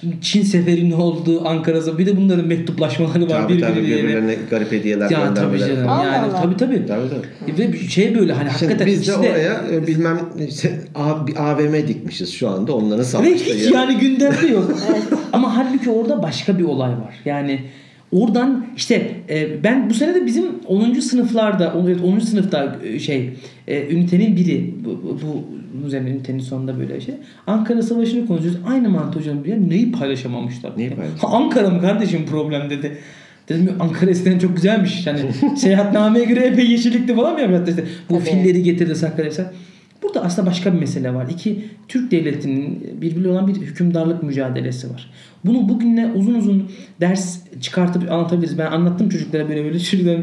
[0.00, 1.98] Şimdi Çin seferi ne oldu Ankara Savaşı.
[1.98, 3.42] Bir de bunların mektuplaşmaları var.
[3.42, 4.36] Tabii tabii birbirlerine.
[4.50, 5.88] garip hediyeler Ya tabii canım.
[5.88, 6.42] Allah Yani Allah.
[6.42, 6.86] tabii tabii.
[6.86, 7.58] Tabii tabii.
[7.58, 10.80] Ve bir şey böyle hani Şimdi hakikaten biz de ikisi oraya e, bilmem işte,
[11.38, 13.34] AVM dikmişiz şu anda onların Ve savaşta.
[13.34, 14.70] hiç yani gündemde yok.
[15.32, 17.14] Ama halbuki orada başka bir olay var.
[17.24, 17.60] Yani
[18.14, 20.92] oradan işte e, ben bu sene de bizim 10.
[20.92, 22.18] sınıflarda on- evet, 10.
[22.18, 23.30] sınıfta e, şey
[23.68, 25.18] e, ünitenin biri bu, bu,
[25.82, 27.14] bu üzerine ünitenin sonunda böyle şey.
[27.46, 28.60] Ankara Savaşı'nı konuşuyoruz.
[28.66, 30.72] Aynı mantığı hocam ya neyi paylaşamamışlar?
[30.78, 31.40] Neyi Ha, paylaşamamışlar?
[31.40, 32.98] Ankara mı kardeşim problem dedi.
[33.48, 35.06] Dedim Ankara eskiden çok güzelmiş.
[35.06, 37.84] Hani seyahatnameye göre epey yeşillikti falan mı yapıyorlar işte.
[38.10, 39.52] Bu filleri getirdi Sakarya.
[40.04, 41.26] Burada aslında başka bir mesele var.
[41.30, 45.10] İki, Türk devletinin birbiriyle olan bir hükümdarlık mücadelesi var.
[45.44, 48.58] Bunu bugünle uzun uzun ders çıkartıp anlatabiliriz.
[48.58, 50.22] Ben anlattım çocuklara böyle böyle çocuklara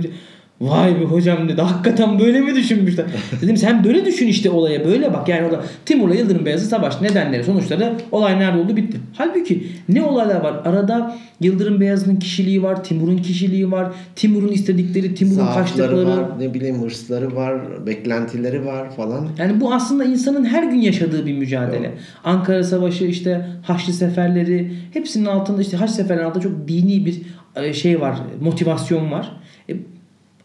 [0.62, 1.62] Vay be hocam dedi.
[1.62, 3.06] Hakikaten böyle mi düşünmüşler?
[3.42, 4.86] Dedim sen böyle düşün işte olaya.
[4.86, 5.30] Böyle bak.
[5.30, 8.98] Yani orada Timur'la Yıldırım Beyazıt savaş nedenleri sonuçları olay nerede oldu bitti.
[9.18, 10.54] Halbuki ne olaylar var?
[10.66, 12.84] Arada Yıldırım Beyazıt'ın kişiliği var.
[12.84, 13.92] Timur'un kişiliği var.
[14.16, 16.08] Timur'un istedikleri, Timur'un kaçtıkları.
[16.08, 19.28] var, ne bileyim hırsları var, beklentileri var falan.
[19.38, 21.88] Yani bu aslında insanın her gün yaşadığı bir mücadele.
[21.88, 21.94] Doğru.
[22.24, 27.22] Ankara Savaşı işte Haçlı Seferleri hepsinin altında işte Haçlı Seferlerinin altında çok dini bir
[27.56, 29.32] e, şey var, motivasyon var.
[29.70, 29.74] E,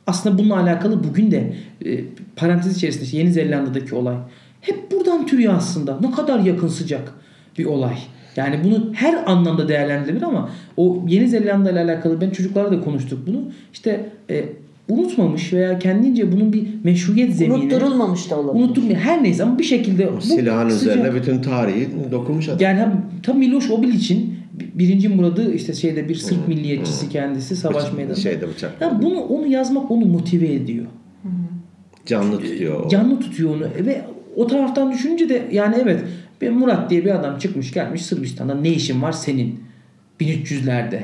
[0.06, 1.54] aslında bununla alakalı bugün de
[1.86, 2.00] e,
[2.36, 4.16] parantez içerisinde işte Yeni Zelanda'daki olay
[4.60, 5.98] hep buradan türüyor aslında.
[6.00, 7.14] Ne kadar yakın sıcak
[7.58, 7.94] bir olay.
[8.36, 13.26] Yani bunu her anlamda değerlendirilir ama o Yeni Zelanda ile alakalı ben çocuklarla da konuştuk
[13.26, 13.42] bunu.
[13.72, 14.44] İşte e,
[14.88, 18.64] unutmamış veya kendince bunun bir meşruiyet zemini Unutturulmamış da olabilir.
[18.64, 18.96] Unutturmuyor.
[18.96, 22.60] Her neyse ama bir şekilde bu Silahın sıcak- üzerine bütün tarihi dokunmuş adam.
[22.60, 22.92] yani
[23.22, 28.20] tam Miloš Obilic'in birinci Murad'ı işte şeyde bir Sırp milliyetçisi kendisi savaş meydanında.
[28.20, 28.80] Şeyde bıçak.
[28.80, 30.86] Ya bunu onu yazmak onu motive ediyor.
[32.06, 32.84] Canlı tutuyor.
[32.84, 32.88] o.
[32.88, 34.04] Canlı tutuyor onu ve
[34.36, 36.00] o taraftan düşününce de yani evet
[36.40, 39.60] bir Murat diye bir adam çıkmış gelmiş Sırbistan'da ne işin var senin
[40.20, 41.00] 1300'lerde.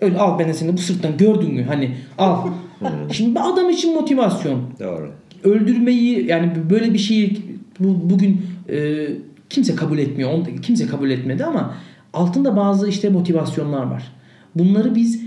[0.00, 2.48] Öyle al ben de seni bu sırttan gördün mü hani al.
[3.12, 5.10] Şimdi bir adam için motivasyon Doğru.
[5.44, 7.42] öldürmeyi yani böyle bir şeyi
[7.80, 9.06] bu, bugün e,
[9.50, 10.32] kimse kabul etmiyor.
[10.32, 11.74] Onu, kimse kabul etmedi ama
[12.12, 14.12] altında bazı işte motivasyonlar var.
[14.54, 15.20] Bunları biz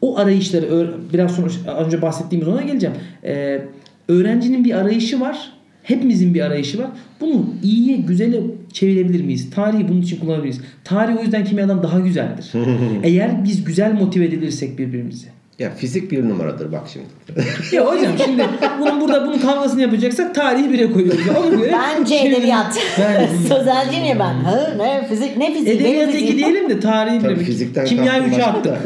[0.00, 1.48] o arayışları biraz sonra
[1.84, 2.96] önce bahsettiğimiz ona geleceğim.
[3.24, 3.62] E,
[4.08, 5.52] öğrencinin bir arayışı var.
[5.82, 6.90] Hepimizin bir arayışı var.
[7.20, 8.40] Bunu iyiye, güzele
[8.72, 9.50] çevirebilir miyiz?
[9.50, 10.60] Tarihi bunun için kullanabiliriz.
[10.84, 12.52] Tarih o yüzden kimyadan daha güzeldir.
[13.02, 15.26] Eğer biz güzel motive edilirsek birbirimizi.
[15.58, 17.06] Ya fizik bir numaradır bak şimdi.
[17.72, 18.44] Ya hocam şimdi
[18.80, 21.26] bunun burada bunun kavgasını yapacaksak tarihi bire koyuyoruz.
[21.26, 21.40] Ya.
[21.40, 22.78] Ona göre Bence Şimdi- edebiyat.
[22.98, 24.34] Ben- Sözelciyim ya ben.
[24.34, 25.68] Ha, ne fizik ne fizik.
[25.68, 27.36] Edebiyat iki diyelim de tarihi bire.
[27.36, 28.50] fizikten Kimya kastım 3'e başka.
[28.50, 28.76] attık.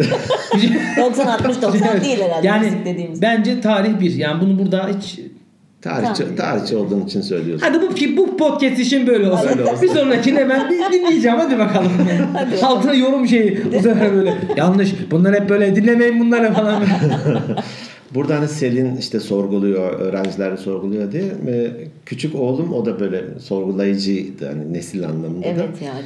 [0.99, 3.23] 90 60 90 değil herhalde yani fizik dediğimiz.
[3.23, 4.15] bence tarih bir.
[4.15, 5.19] Yani bunu burada hiç
[5.83, 6.37] Tarihçi, Tamam.
[6.37, 7.67] tarihçi olduğun için söylüyorsun.
[7.67, 9.49] Hadi bu bu podcast için böyle olsun.
[9.49, 9.83] Öyle olsun.
[9.83, 11.93] Bir sonrakini hemen dinleyeceğim hadi bakalım.
[12.33, 12.67] Hadi.
[12.67, 13.61] Altına yorum şeyi.
[13.73, 14.95] Bu sefer böyle yanlış.
[15.11, 16.83] Bunlar hep böyle dinlemeyin bunları falan.
[18.15, 21.23] Burada hani Selin işte sorguluyor, öğrenciler sorguluyor diye.
[21.23, 21.71] e,
[22.07, 25.49] Küçük oğlum o da böyle sorgulayıcıydı hani nesil anlamında da.
[25.49, 26.05] Evet yani.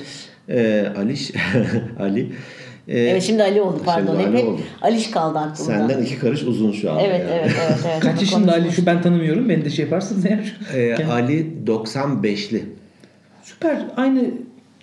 [0.61, 1.31] E, Aliş,
[2.01, 2.33] Ali.
[2.89, 4.21] E, Evet şimdi Ali oldu pardon.
[4.21, 4.61] Şimdi Ali hep oldu.
[4.83, 5.73] Aliş kaldı aklımda.
[5.73, 6.99] Senden iki karış uzun şu an.
[7.01, 7.31] Evet yani.
[7.33, 8.01] evet evet evet.
[8.01, 9.49] Kaç yaşında Ali şu ben tanımıyorum.
[9.49, 10.57] Beni de şey yaparsınız eğer.
[10.75, 12.65] E, Ali 95'li.
[13.43, 13.87] Süper.
[13.97, 14.31] Aynı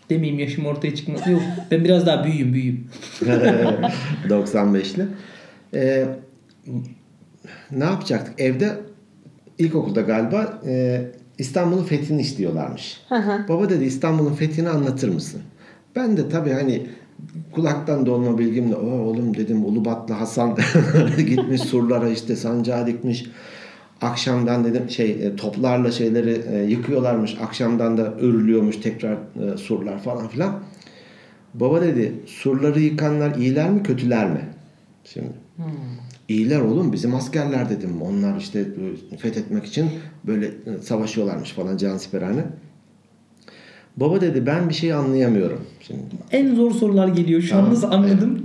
[0.10, 1.28] demeyeyim yaşım ortaya çıkmaz.
[1.28, 2.88] Yok ben biraz daha büyüğüm büyüğüm.
[4.30, 5.06] 95'li.
[5.74, 6.06] Ee,
[7.72, 8.42] ne yapacaktık?
[8.42, 8.72] Evde
[9.58, 11.02] ilkokulda galiba e,
[11.38, 13.02] İstanbul'un fethini istiyorlarmış.
[13.50, 15.42] Baba dedi İstanbul'un fethini anlatır mısın?
[15.96, 16.88] Ben de tabii hani
[17.52, 20.58] kulaktan dolma bilgimle o oğlum dedim Ulubatlı Hasan
[21.18, 23.26] gitmiş surlara işte sancağı dikmiş.
[24.02, 27.38] Akşamdan dedim şey e, toplarla şeyleri e, yıkıyorlarmış.
[27.42, 30.60] Akşamdan da örülüyormuş tekrar e, surlar falan filan.
[31.54, 34.42] Baba dedi surları yıkanlar iyiler mi kötüler mi?
[35.04, 35.32] Şimdi.
[36.28, 38.02] İyiler oğlum bizim askerler dedim.
[38.02, 38.66] Onlar işte
[39.18, 39.90] fethetmek için
[40.28, 42.44] böyle savaşıyorlarmış falan cansiperhane.
[43.98, 45.62] Baba dedi ben bir şey anlayamıyorum.
[45.82, 46.00] Şimdi
[46.32, 47.42] En zor sorular geliyor.
[47.42, 47.74] Şu an Tamam.
[47.74, 48.44] nasıl anladım?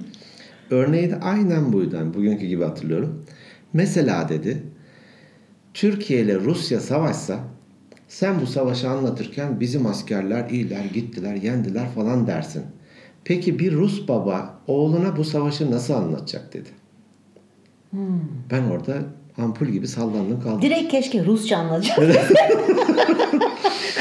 [0.71, 1.97] örneği de aynen buydu.
[1.97, 3.25] Yani bugünkü gibi hatırlıyorum.
[3.73, 4.63] Mesela dedi
[5.75, 7.39] Türkiye ile Rusya savaşsa
[8.09, 12.63] sen bu savaşı anlatırken bizim askerler iyiler gittiler yendiler falan dersin.
[13.25, 16.69] Peki bir Rus baba oğluna bu savaşı nasıl anlatacak dedi.
[18.51, 18.95] Ben orada
[19.39, 20.63] ampul gibi sallandım kaldım.
[20.63, 21.99] Direkt keşke Rusça anlatacak.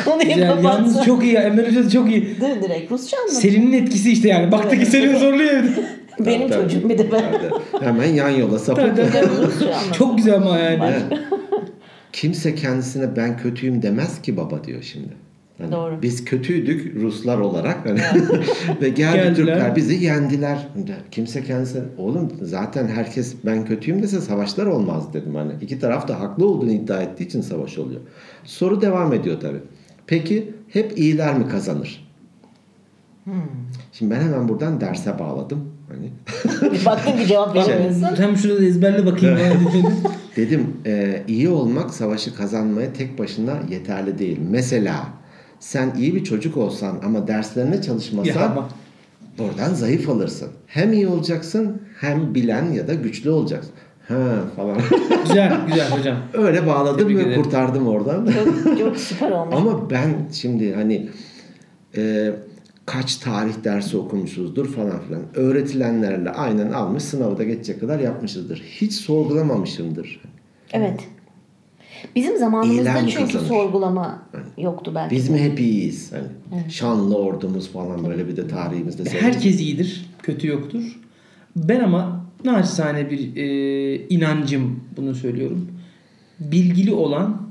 [0.06, 1.04] Konuyu Yani yalnız kapatsa.
[1.04, 1.34] çok iyi.
[1.34, 1.42] ya.
[1.42, 2.42] Emre Hoca çok iyi.
[2.42, 2.64] Değil mi?
[2.64, 3.42] Direkt Rusça anlatacak.
[3.42, 4.52] Selin'in etkisi işte yani.
[4.52, 4.88] Baktaki Evet.
[4.88, 5.86] Selin zorluyor evde.
[6.20, 7.22] Benim Tabii, çocuğum bir de ben.
[7.72, 7.86] tabii.
[7.86, 9.26] Hemen yan yola anlatacak.
[9.98, 10.80] Çok güzel ama yani.
[12.14, 15.14] Kimse kendisine ben kötüyüm demez ki baba diyor şimdi.
[15.58, 16.02] Hani Doğru.
[16.02, 18.00] Biz kötüydük Ruslar olarak hani
[18.82, 19.36] ve geldi Geldiler.
[19.36, 20.68] Türkler bizi yendiler.
[21.12, 25.52] Kimse kendisine oğlum zaten herkes ben kötüyüm dese savaşlar olmaz dedim hani.
[25.62, 28.02] İki taraf da haklı olduğunu iddia ettiği için savaş oluyor.
[28.44, 29.58] Soru devam ediyor tabi.
[30.08, 32.06] Peki hep iyiler mi kazanır?
[33.92, 35.72] Şimdi ben hemen buradan derse bağladım.
[35.88, 36.12] Hani
[36.86, 38.24] Baktım ki cevap veremiyorsun.
[38.24, 39.38] Hem şurada da ezberle bakayım.
[40.36, 44.40] Dedim e, iyi olmak savaşı kazanmaya tek başına yeterli değil.
[44.50, 45.06] Mesela
[45.60, 48.70] sen iyi bir çocuk olsan ama derslerine çalışmasan ama.
[49.38, 50.50] buradan zayıf alırsın.
[50.68, 53.72] Hem iyi olacaksın hem bilen ya da güçlü olacaksın.
[54.08, 54.16] Ha
[54.56, 54.78] falan.
[55.28, 56.18] Güzel güzel hocam.
[56.34, 57.44] Öyle bağladım Tebrik ve ederim.
[57.44, 58.26] kurtardım oradan.
[58.26, 59.56] Çok, çok süper olmuş.
[59.58, 61.10] ama ben şimdi hani
[61.98, 62.32] e,
[62.86, 65.22] kaç tarih dersi okumuşuzdur falan filan.
[65.36, 68.64] Öğretilenlerle aynen almış sınavı da geçecek kadar yapmışızdır.
[68.82, 70.22] Hiç sorgulamamışımdır.
[70.74, 71.00] Evet.
[72.16, 74.24] Bizim zamanımızda mi çünkü sorgulama
[74.58, 75.16] yoktu belki.
[75.16, 76.12] Biz mi hep iyiyiz?
[76.12, 79.10] Hani Şanlı ordumuz falan böyle bir de tarihimizde.
[79.10, 81.00] Herkes iyidir, kötü yoktur.
[81.56, 85.68] Ben ama naçizane bir e, inancım bunu söylüyorum.
[86.40, 87.42] Bilgili olan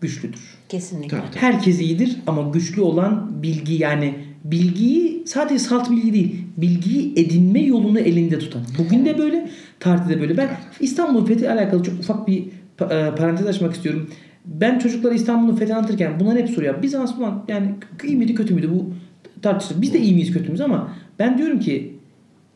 [0.00, 0.58] güçlüdür.
[0.68, 1.16] Kesinlikle.
[1.16, 1.40] Tabii, tabii.
[1.40, 7.98] Herkes iyidir ama güçlü olan bilgi yani bilgiyi sadece salt bilgi değil bilgiyi edinme yolunu
[7.98, 8.62] elinde tutan.
[8.78, 9.50] Bugün de böyle
[9.80, 10.36] tarihte de böyle.
[10.36, 10.50] Ben
[10.80, 12.44] İstanbul Fethi ile alakalı çok ufak bir
[12.78, 14.10] parantez açmak istiyorum.
[14.44, 16.82] Ben çocuklara İstanbul'un fethi anlatırken hep soruyor.
[16.82, 18.94] Bizans ulan yani iyi miydi kötü müydü bu
[19.42, 19.82] tartışılır.
[19.82, 21.96] Biz de iyi miyiz kötü müyüz ama ben diyorum ki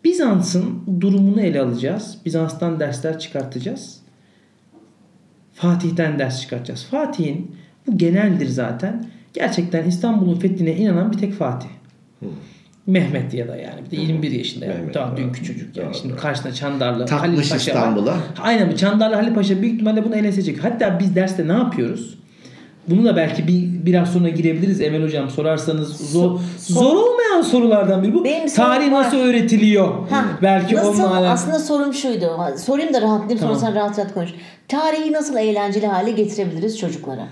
[0.04, 2.18] Bizans'ın durumunu ele alacağız.
[2.24, 4.00] Bizans'tan dersler çıkartacağız.
[5.54, 6.84] Fatih'ten ders çıkartacağız.
[6.84, 7.56] Fatih'in
[7.86, 9.06] bu geneldir zaten.
[9.34, 11.68] Gerçekten İstanbul'un fethine inanan bir tek Fatih.
[12.86, 13.80] Mehmet ya da yani.
[13.86, 14.76] Bir de 21 yaşında yani.
[14.78, 15.86] Mehmet, Daha dün küçücük yani.
[15.86, 17.58] Doğru, Şimdi karşısında Çandarlı Takmış Halil Paşa var.
[17.58, 18.16] İstanbul'a.
[18.42, 20.58] Aynen bu Çandarlı Halil Paşa büyük ihtimalle bunu eline çekiyor.
[20.58, 22.18] Hatta biz derste ne yapıyoruz?
[22.88, 28.14] Bunu da belki bir biraz sonra girebiliriz Emel hocam sorarsanız zor, zor olmayan sorulardan biri
[28.14, 28.24] bu.
[28.24, 29.04] Benim Tarih var.
[29.04, 29.88] nasıl öğretiliyor?
[30.10, 31.28] Hah, belki nasıl, onunla alakalı.
[31.30, 32.30] Aslında sorum şuydu.
[32.58, 33.56] Sorayım da rahatlayayım Tamam.
[33.56, 34.30] sonra sen rahat rahat konuş.
[34.68, 37.26] Tarihi nasıl eğlenceli hale getirebiliriz çocuklara?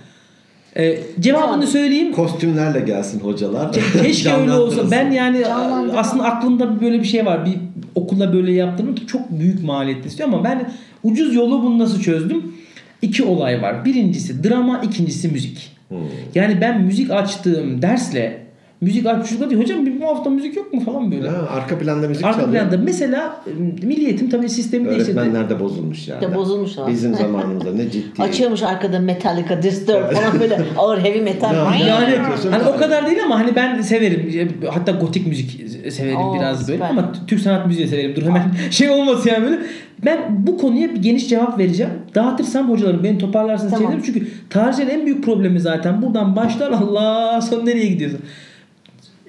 [0.76, 1.66] Ee, cevabını Devam.
[1.66, 2.12] söyleyeyim.
[2.12, 3.72] Kostümlerle gelsin hocalar.
[3.72, 4.76] Keşke öyle olsa.
[4.76, 4.90] Canlandırsın.
[4.90, 5.98] Ben yani Canlandırma.
[6.00, 7.46] aslında aklımda böyle bir şey var.
[7.46, 7.54] Bir
[7.94, 10.72] okulda böyle yaptığım çok büyük maliyetli istiyor ama ben
[11.02, 12.54] ucuz yolu bunu nasıl çözdüm?
[13.02, 13.84] İki olay var.
[13.84, 15.70] Birincisi drama, ikincisi müzik.
[15.88, 15.98] Hmm.
[16.34, 18.43] Yani ben müzik açtığım dersle
[18.84, 21.28] müzik açıp çocuklar diyor hocam bir bu hafta müzik yok mu falan böyle.
[21.28, 22.62] Ha, arka planda müzik Arka çalıyor.
[22.62, 25.18] planda mesela e, Milli Eğitim tabii sistemi değiştirdi.
[25.20, 26.20] Öğretmenler de bozulmuş yani.
[26.20, 26.88] De bozulmuş ama.
[26.88, 28.22] Bizim zamanımızda ne ciddi.
[28.22, 31.54] Açıyormuş arkada Metallica, Disturbed falan böyle ağır heavy metal.
[31.88, 32.52] Yani yapıyorsun?
[32.52, 34.50] hani o kadar değil ama hani ben severim.
[34.70, 35.60] Hatta gotik müzik
[35.92, 36.90] severim Oo, biraz böyle süper.
[36.90, 38.16] ama Türk sanat müziği severim.
[38.16, 39.58] Dur hemen şey olmasın yani böyle.
[40.04, 41.92] Ben bu konuya bir geniş cevap vereceğim.
[42.14, 43.86] Dağıtırsam hocalarım beni toparlarsınız Tamam.
[43.86, 44.02] tamam.
[44.06, 48.20] Çünkü tarihçinin en büyük problemi zaten buradan başlar Allah son nereye gidiyorsun?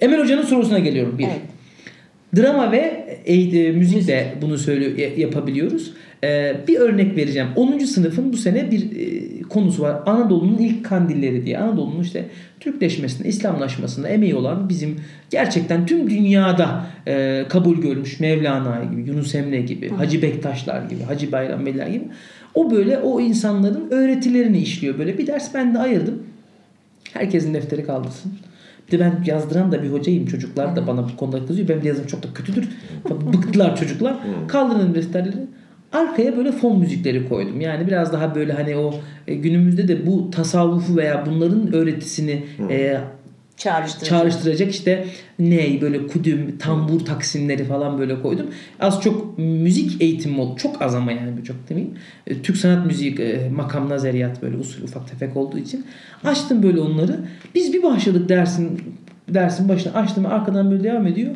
[0.01, 1.23] Emel Hoca'nın sorusuna geliyorum bir.
[1.23, 1.41] Evet.
[2.35, 5.93] Drama ve e, e, müzikle bunu söylüyor e, yapabiliyoruz.
[6.23, 7.47] E, bir örnek vereceğim.
[7.55, 7.79] 10.
[7.79, 9.95] sınıfın bu sene bir e, konusu var.
[10.05, 11.57] Anadolu'nun ilk kandilleri diye.
[11.57, 12.25] Anadolu'nun işte
[12.59, 14.95] Türkleşmesinde, İslamlaşmasında emeği olan bizim
[15.29, 21.31] gerçekten tüm dünyada e, kabul görmüş Mevlana gibi, Yunus Emre gibi, Hacı Bektaşlar gibi, Hacı
[21.31, 22.05] Bayram Veliler gibi.
[22.53, 24.99] O böyle o insanların öğretilerini işliyor.
[24.99, 26.23] Böyle bir ders ben de ayırdım.
[27.13, 28.33] Herkesin defteri kaldırsın.
[28.87, 30.25] Bir de ben yazdıran da bir hocayım.
[30.25, 31.69] Çocuklar da bana bu konuda kızıyor.
[31.69, 32.69] Benim de yazım çok da kötüdür.
[33.33, 34.15] Bıktılar çocuklar.
[34.47, 35.37] Kaldırın defterleri.
[35.93, 37.61] Arkaya böyle fon müzikleri koydum.
[37.61, 38.93] Yani biraz daha böyle hani o
[39.27, 42.97] e, günümüzde de bu tasavvufu veya bunların öğretisini e,
[43.57, 44.09] Çağrıştırıcı.
[44.09, 45.05] çağrıştıracak işte
[45.39, 48.45] ney böyle kudüm, tambur taksimleri falan böyle koydum.
[48.79, 50.57] Az çok müzik eğitimi oldu.
[50.57, 51.95] Çok az ama yani çok demeyeyim.
[52.27, 55.85] E, Türk sanat müziği e, makam nazariyat böyle usul ufak tefek olduğu için
[56.23, 57.19] açtım böyle onları.
[57.55, 58.81] Biz bir başladık dersin
[59.29, 61.35] dersin başına açtım arkadan böyle devam ediyor.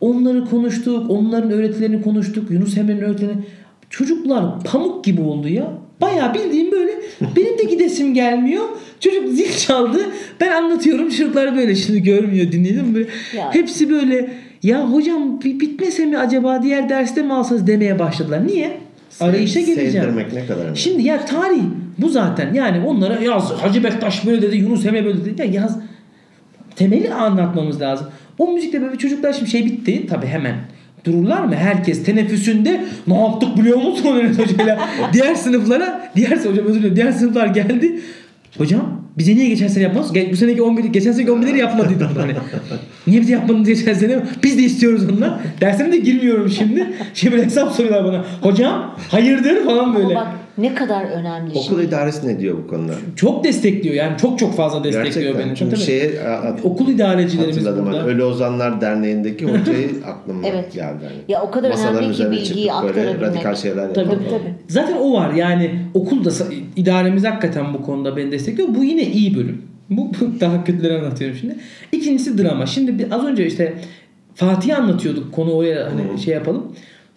[0.00, 2.50] Onları konuştuk, onların öğretilerini konuştuk.
[2.50, 3.42] Yunus Emre'nin öğretilerini.
[3.90, 5.72] Çocuklar pamuk gibi oldu ya.
[6.00, 6.92] Bayağı bildiğim böyle
[7.36, 8.64] benim de gidesim gelmiyor.
[9.00, 9.98] Çocuk zil çaldı.
[10.40, 13.08] Ben anlatıyorum çocuklar böyle şimdi görmüyor dinledim böyle.
[13.36, 13.54] Ya.
[13.54, 14.30] Hepsi böyle
[14.62, 18.46] ya hocam bi- bitmese mi acaba diğer derste mi alsanız demeye başladılar.
[18.46, 18.76] Niye?
[19.20, 20.16] Arayışa geleceğim.
[20.34, 20.78] Ne kadar önemli.
[20.78, 21.62] Şimdi ya tarih
[21.98, 22.54] bu zaten.
[22.54, 25.40] Yani onlara yaz Hacı Bektaş böyle dedi, Yunus Emre böyle dedi.
[25.42, 25.78] Ya yaz
[26.76, 28.06] temeli anlatmamız lazım.
[28.38, 30.54] O müzikte böyle çocuklar şimdi şey bitti tabi hemen.
[31.12, 31.54] Dururlar mı?
[31.54, 34.78] Herkes teneffüsünde ne yaptık biliyor musun Mehmet Hoca'yla?
[35.12, 38.00] diğer sınıflara, diğer hocam özür dilerim, diğer sınıflar geldi.
[38.58, 40.12] Hocam bize niye geçen sene yapmaz?
[40.16, 42.32] Ge- Bu seneki 11, geçen seneki 11'leri yapmadıydı hani.
[43.06, 44.18] Niye bize yapmadınız geçen sene?
[44.42, 45.40] Biz de istiyoruz onunla.
[45.60, 46.86] Derslerine de girmiyorum şimdi.
[47.14, 48.24] Şimdi hesap soruyorlar bana.
[48.40, 50.14] Hocam hayırdır falan Ama böyle.
[50.14, 50.26] bak
[50.58, 51.82] ne kadar önemli Okul şimdi.
[51.82, 52.92] idaresi ne diyor bu konuda?
[53.16, 55.46] Çok destekliyor yani çok çok fazla destekliyor Gerçekten.
[55.48, 55.56] beni.
[55.56, 55.84] Çünkü Tabii.
[55.84, 56.10] şeye
[56.64, 57.86] Okul idarecilerimiz hatırladım.
[57.86, 57.98] burada.
[57.98, 60.72] Hani Ölü Ozanlar Derneği'ndeki hocayı aklıma Evet.
[60.72, 60.98] geldi.
[61.04, 61.16] Hani.
[61.28, 63.20] Ya o kadar Masaların önemli ki bilgiyi aktarabilmek.
[63.22, 64.18] radikal şeyler Tabii, yapan.
[64.18, 64.54] Tabii tabii.
[64.68, 66.30] Zaten o var yani okulda
[66.76, 68.68] idaremiz hakikaten bu konuda beni destekliyor.
[68.74, 69.62] Bu yine iyi bölüm.
[69.90, 71.56] Bu, bu daha kötüleri anlatıyorum şimdi.
[71.92, 72.66] İkincisi drama.
[72.66, 73.74] Şimdi bir- az önce işte
[74.34, 75.32] Fatih'i anlatıyorduk.
[75.32, 76.72] Konu oraya hani şey yapalım.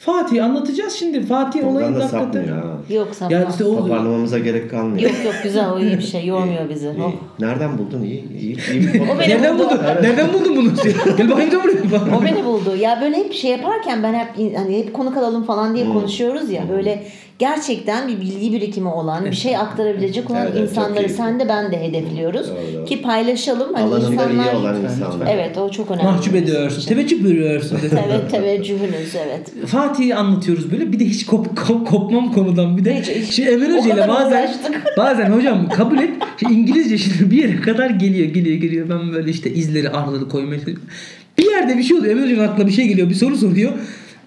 [0.05, 1.25] Fatih'i anlatacağız şimdi.
[1.25, 2.47] Fatih olayı Ondan da hakikaten.
[2.47, 2.63] ha.
[2.89, 3.37] Yok sapma.
[3.37, 5.09] Ya işte o Toparlamamıza gerek kalmıyor.
[5.09, 6.25] Yok yok güzel o iyi bir şey.
[6.25, 6.85] Yormuyor bizi.
[6.87, 7.03] İyi.
[7.03, 7.11] Oh.
[7.39, 8.01] Nereden buldun?
[8.03, 9.63] İyi, iyi, iyi bir O benim Nereden buldu.
[9.69, 9.79] buldun?
[10.01, 10.71] Nereden buldun bunu?
[11.17, 12.17] Gel bakayım da buraya.
[12.17, 12.75] O beni buldu.
[12.79, 15.75] Ya böyle hep şey yaparken ben hep hani hep konuk alalım falan Hmm.
[15.75, 17.03] diye konuşuyoruz ya böyle
[17.41, 21.81] gerçekten bir bilgi birikimi olan, bir şey aktarabilecek olan Evet, insanları sen de ben de
[21.81, 22.47] hedefliyoruz.
[22.49, 22.85] Doğru, doğru.
[22.85, 23.73] Ki paylaşalım.
[23.73, 24.53] Hani Alanında insanlar...
[24.53, 25.27] iyi olan insanlar.
[25.29, 26.03] Evet o çok önemli.
[26.03, 26.87] Mahcup ediyorsun.
[26.87, 27.79] Teveccüh veriyorsun.
[28.07, 29.67] Evet teveccühünüz evet.
[29.67, 30.91] Fatih'i anlatıyoruz böyle.
[30.91, 32.77] Bir de hiç kop, kop- kopmam konudan.
[32.77, 34.83] Bir de Hiç- şimdi Emre Hoca ile bazen uğraştık.
[34.97, 36.09] bazen hocam kabul et.
[36.39, 38.89] Şimdi İngilizce şimdi bir yere kadar geliyor geliyor geliyor.
[38.89, 40.83] Ben böyle işte izleri arları koymaya çalışıyorum.
[41.37, 42.11] Bir yerde bir şey oluyor.
[42.11, 43.09] Emre Hoca'nın aklına bir şey geliyor.
[43.09, 43.71] Bir soru soruyor.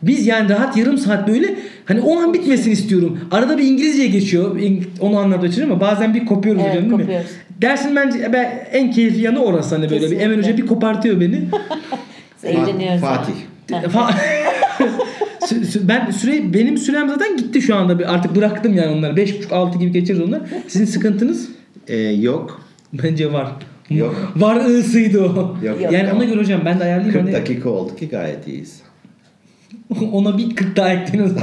[0.02, 3.18] Biz yani rahat yarım saat böyle hani o an bitmesini istiyorum.
[3.30, 4.60] Arada bir İngilizceye geçiyor.
[5.00, 7.26] Onu anlatmaya çalışıyorum ama bazen bir kopuyoruz Evet, hocam değil kopuyoruz.
[7.30, 7.62] mi?
[7.62, 10.24] Dersin bence ben en keyifli yanı orası hani böyle bir Kesinlikle.
[10.24, 11.40] Emre Hoca bir kopartıyor beni.
[12.44, 13.00] Eğleniyoruz.
[13.00, 13.32] Fatih.
[15.82, 17.98] Ben süre benim sürem zaten gitti şu anda.
[17.98, 19.12] Bir- Artık bıraktım yani onları.
[19.16, 20.40] 5.5-6 gibi geçeriz onlar.
[20.68, 21.48] Sizin sıkıntınız
[21.88, 22.62] Ee, yok.
[22.92, 23.48] bence var.
[23.90, 24.32] Yok.
[24.36, 25.56] Var ığsıydı o.
[25.64, 25.76] Yok.
[25.92, 27.12] Yani ona göre hocam ben de ayarlayayım.
[27.12, 28.80] 40 Hani dakika oldu ki gayet iyiyiz.
[30.12, 31.42] ona bir 40 daha zaman.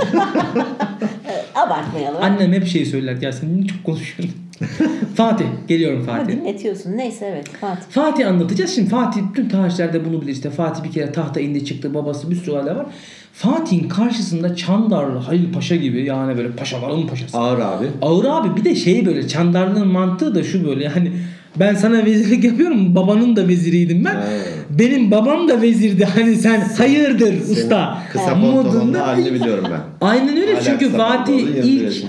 [1.55, 2.23] Abartmayalım.
[2.23, 3.21] Annem hep şey söyler.
[3.21, 4.35] Ya sen niye çok konuşuyorsun?
[5.15, 5.45] Fatih.
[5.67, 6.33] Geliyorum Ha, Fatih.
[6.33, 6.97] dinletiyorsun.
[6.97, 7.81] Neyse evet Fatih.
[7.89, 8.75] Fatih anlatacağız.
[8.75, 10.31] Şimdi Fatih bütün tarihçilerde bunu bilir.
[10.33, 11.93] İşte Fatih bir kere tahta indi çıktı.
[11.93, 12.85] Babası bir sürü olaylar var.
[13.33, 17.37] Fatih'in karşısında Çandarlı Halil Paşa gibi yani böyle paşaların paşası.
[17.37, 17.85] Ağır abi.
[18.01, 21.11] Ağır abi bir de şey böyle Çandarlı'nın mantığı da şu böyle yani
[21.59, 24.15] ben sana vezirlik yapıyorum babanın da veziriydim ben.
[24.15, 24.23] Ha.
[24.69, 28.03] Benim babam da vezirdi hani sen hayırdır usta.
[28.11, 29.81] Kısa pantolonlu halini biliyorum ben.
[30.07, 32.05] Aynen öyle Hala çünkü Fatih ilk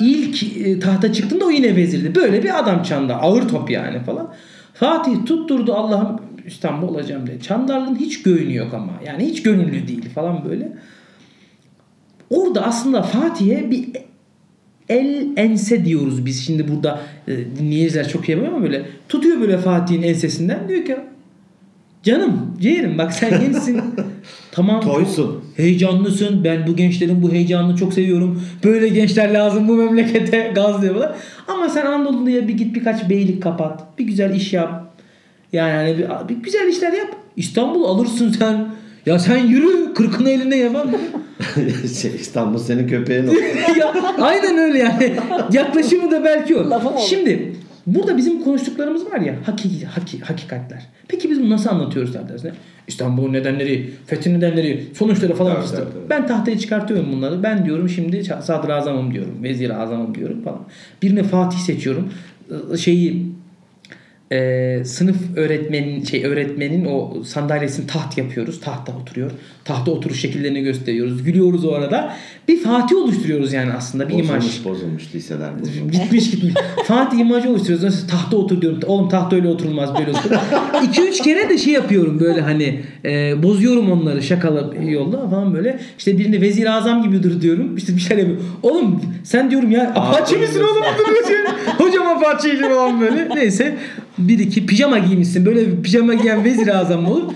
[0.00, 2.14] ilk e, tahta çıktığında o yine vezirdi.
[2.14, 3.18] Böyle bir adam Çandar.
[3.20, 4.32] Ağır top yani falan.
[4.74, 7.40] Fatih tutturdu Allah'ım İstanbul olacağım diye.
[7.40, 8.92] Çandarlı'nın hiç göğünü yok ama.
[9.06, 10.72] Yani hiç gönüllü değil falan böyle.
[12.30, 13.88] Orada aslında Fatih'e bir
[14.90, 17.00] el ense diyoruz biz şimdi burada.
[17.28, 20.68] E, dinleyiciler çok iyi yapıyor ama böyle tutuyor böyle Fatih'in ensesinden.
[20.68, 20.96] Diyor ki
[22.02, 23.80] canım ciğerim bak sen gençsin.
[24.52, 24.80] Tamam.
[24.80, 25.44] Toysun.
[25.56, 26.44] heyecanlısın.
[26.44, 28.42] Ben bu gençlerin bu heyecanını çok seviyorum.
[28.64, 30.52] Böyle gençler lazım bu memlekete.
[30.54, 31.16] Gaz diyor falan
[31.48, 33.98] ama sen Anadolu'ya bir git birkaç beylik kapat.
[33.98, 34.94] Bir güzel iş yap.
[35.52, 37.16] Yani hani bir, bir güzel işler yap.
[37.36, 38.68] İstanbul alırsın sen
[39.06, 40.90] ya sen yürü kırkını elinde yapalım
[42.00, 43.36] şey, İstanbul senin köpeğin oldu.
[43.78, 45.16] ya, aynen öyle yani.
[45.52, 46.98] Yaklaşımı da belki o.
[47.08, 47.52] Şimdi
[47.86, 50.86] burada bizim konuştuklarımız var ya hakiki, haki, hakikatler.
[51.08, 52.52] Peki biz bunu nasıl anlatıyoruz dersine?
[52.88, 55.78] İstanbul'un nedenleri, fethin nedenleri, sonuçları falan fıstık.
[55.78, 56.10] tabii, tabii.
[56.10, 57.42] Ben tahtaya çıkartıyorum bunları.
[57.42, 59.42] Ben diyorum şimdi sadrazamım diyorum.
[59.42, 60.60] Vezir azamım diyorum falan.
[61.02, 62.08] Birine Fatih seçiyorum.
[62.78, 63.26] Şeyi
[64.32, 68.60] e, sınıf öğretmenin şey öğretmenin o sandalyesini taht yapıyoruz.
[68.60, 69.30] Tahta oturuyor.
[69.64, 71.22] Tahta oturuş şekillerini gösteriyoruz.
[71.22, 72.16] Gülüyoruz o arada.
[72.48, 74.28] Bir Fatih oluşturuyoruz yani aslında bir imaj.
[74.28, 75.92] Bozulmuş bozulmuş liseler bozulmuş.
[76.02, 76.54] Gitmiş gitmiş.
[76.84, 77.84] Fatih imajı oluşturuyoruz.
[77.84, 78.80] Nasıl tahta otur diyorum.
[78.86, 80.30] Oğlum tahta öyle oturulmaz böyle otur.
[80.72, 85.80] 2-3 kere de şey yapıyorum böyle hani e, bozuyorum onları şakalı yolla falan böyle.
[85.98, 87.76] İşte birini vezir azam gibi dur diyorum.
[87.76, 88.46] İşte bir şeyler yapıyorum.
[88.62, 90.82] Oğlum sen diyorum ya apaçi misin oğlum?
[92.10, 93.28] Hocam apaçiydi falan böyle.
[93.34, 93.76] Neyse
[94.18, 95.46] bir iki pijama giymişsin.
[95.46, 97.32] Böyle bir pijama giyen vezir azam olur?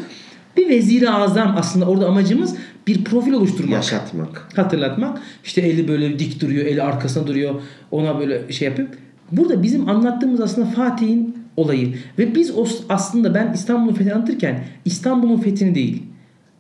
[0.57, 2.57] Bir vezir azam aslında orada amacımız
[2.87, 4.49] bir profil oluşturmak Yaşatmak.
[4.57, 5.21] hatırlatmak.
[5.45, 7.55] İşte eli böyle dik duruyor, eli arkasına duruyor.
[7.91, 8.89] Ona böyle şey yapıp.
[9.33, 11.95] Burada bizim anlattığımız aslında Fatih'in olayı.
[12.19, 12.53] Ve biz
[12.89, 16.03] aslında ben İstanbul'un fethini anlatırken İstanbul'un fethini değil.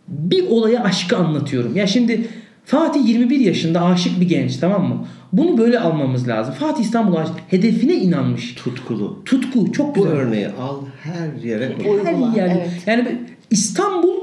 [0.08, 1.76] Bir olaya aşkı anlatıyorum.
[1.76, 2.28] Ya şimdi
[2.64, 5.06] Fatih 21 yaşında aşık bir genç tamam mı?
[5.36, 6.54] Bunu böyle almamız lazım.
[6.54, 7.34] Fatih İstanbul'a aşık.
[7.48, 8.54] Hedefine inanmış.
[8.54, 9.22] Tutkulu.
[9.24, 10.16] Tutku çok Bu güzel.
[10.18, 12.04] örneği al her yere koy.
[12.04, 12.56] Her yer.
[12.56, 12.82] evet.
[12.86, 13.18] Yani
[13.50, 14.14] İstanbul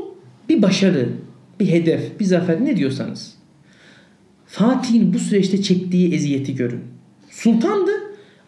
[0.49, 1.09] bir başarı,
[1.59, 3.34] bir hedef, bir zafer ne diyorsanız.
[4.45, 6.80] Fatih'in bu süreçte çektiği eziyeti görün.
[7.30, 7.91] Sultandı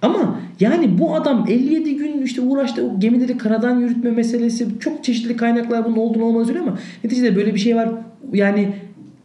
[0.01, 5.37] ama yani bu adam 57 gün işte uğraştı o gemileri karadan yürütme meselesi çok çeşitli
[5.37, 7.89] kaynaklar bunun olduğunu olmaz öyle ama neticede böyle bir şey var.
[8.33, 8.73] Yani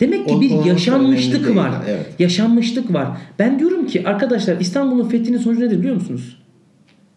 [0.00, 1.72] demek ki bir yaşanmışlık var.
[1.88, 2.06] evet.
[2.18, 3.18] Yaşanmışlık var.
[3.38, 6.42] Ben diyorum ki arkadaşlar İstanbul'un fethinin sonucu nedir biliyor musunuz?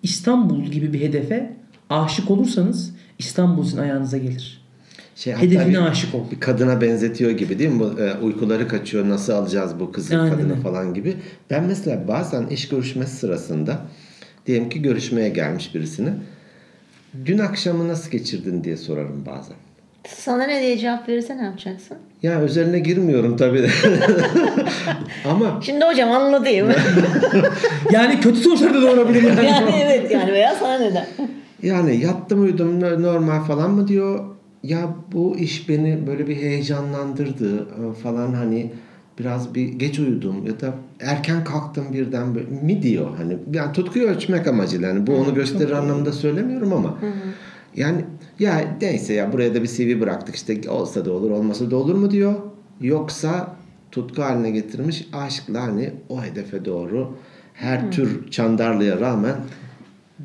[0.04, 1.54] İstanbul gibi bir hedefe
[1.90, 4.62] aşık olursanız İstanbul sizin ayağınıza gelir.
[5.16, 6.32] Şey, Hedefine bir- aşık ol.
[6.32, 7.80] bir kadına benzetiyor gibi değil mi?
[7.80, 11.16] Bu, e, uykuları kaçıyor nasıl alacağız bu kızı Aynen kadını falan gibi.
[11.50, 13.82] Ben mesela bazen iş görüşmesi sırasında
[14.46, 16.10] diyelim ki görüşmeye gelmiş birisini.
[17.26, 19.56] Dün akşamı nasıl geçirdin diye sorarım bazen.
[20.08, 21.97] Sana ne diye cevap verirse ne yapacaksın?
[22.24, 23.70] Ya özeline girmiyorum tabii.
[25.26, 26.68] Ama Şimdi hocam anlatayım.
[27.91, 29.45] Yani kötü sonuçlar da doğurabilir yani.
[29.45, 31.06] yani evet yani veya sana neden?
[31.64, 34.20] yani yattım uyudum no- normal falan mı diyor.
[34.64, 38.72] Ya bu iş beni böyle bir heyecanlandırdı e, falan hani
[39.20, 44.08] biraz bir geç uyudum ya da erken kalktım birden böyle mi diyor hani yani tutkuyu
[44.08, 46.97] ölçmek amacıyla yani bu onu gösterir anlamında söylemiyorum ama
[47.76, 48.06] yani
[48.42, 51.96] ya neyse ya buraya da bir CV bıraktık işte olsa da olur olmasa da olur
[51.96, 52.34] mu diyor
[52.82, 53.56] yoksa
[53.92, 55.08] tutku haline getirmiş.
[55.14, 57.18] Aşkla hani o hedefe doğru
[57.54, 59.36] her tür çandarlığa rağmen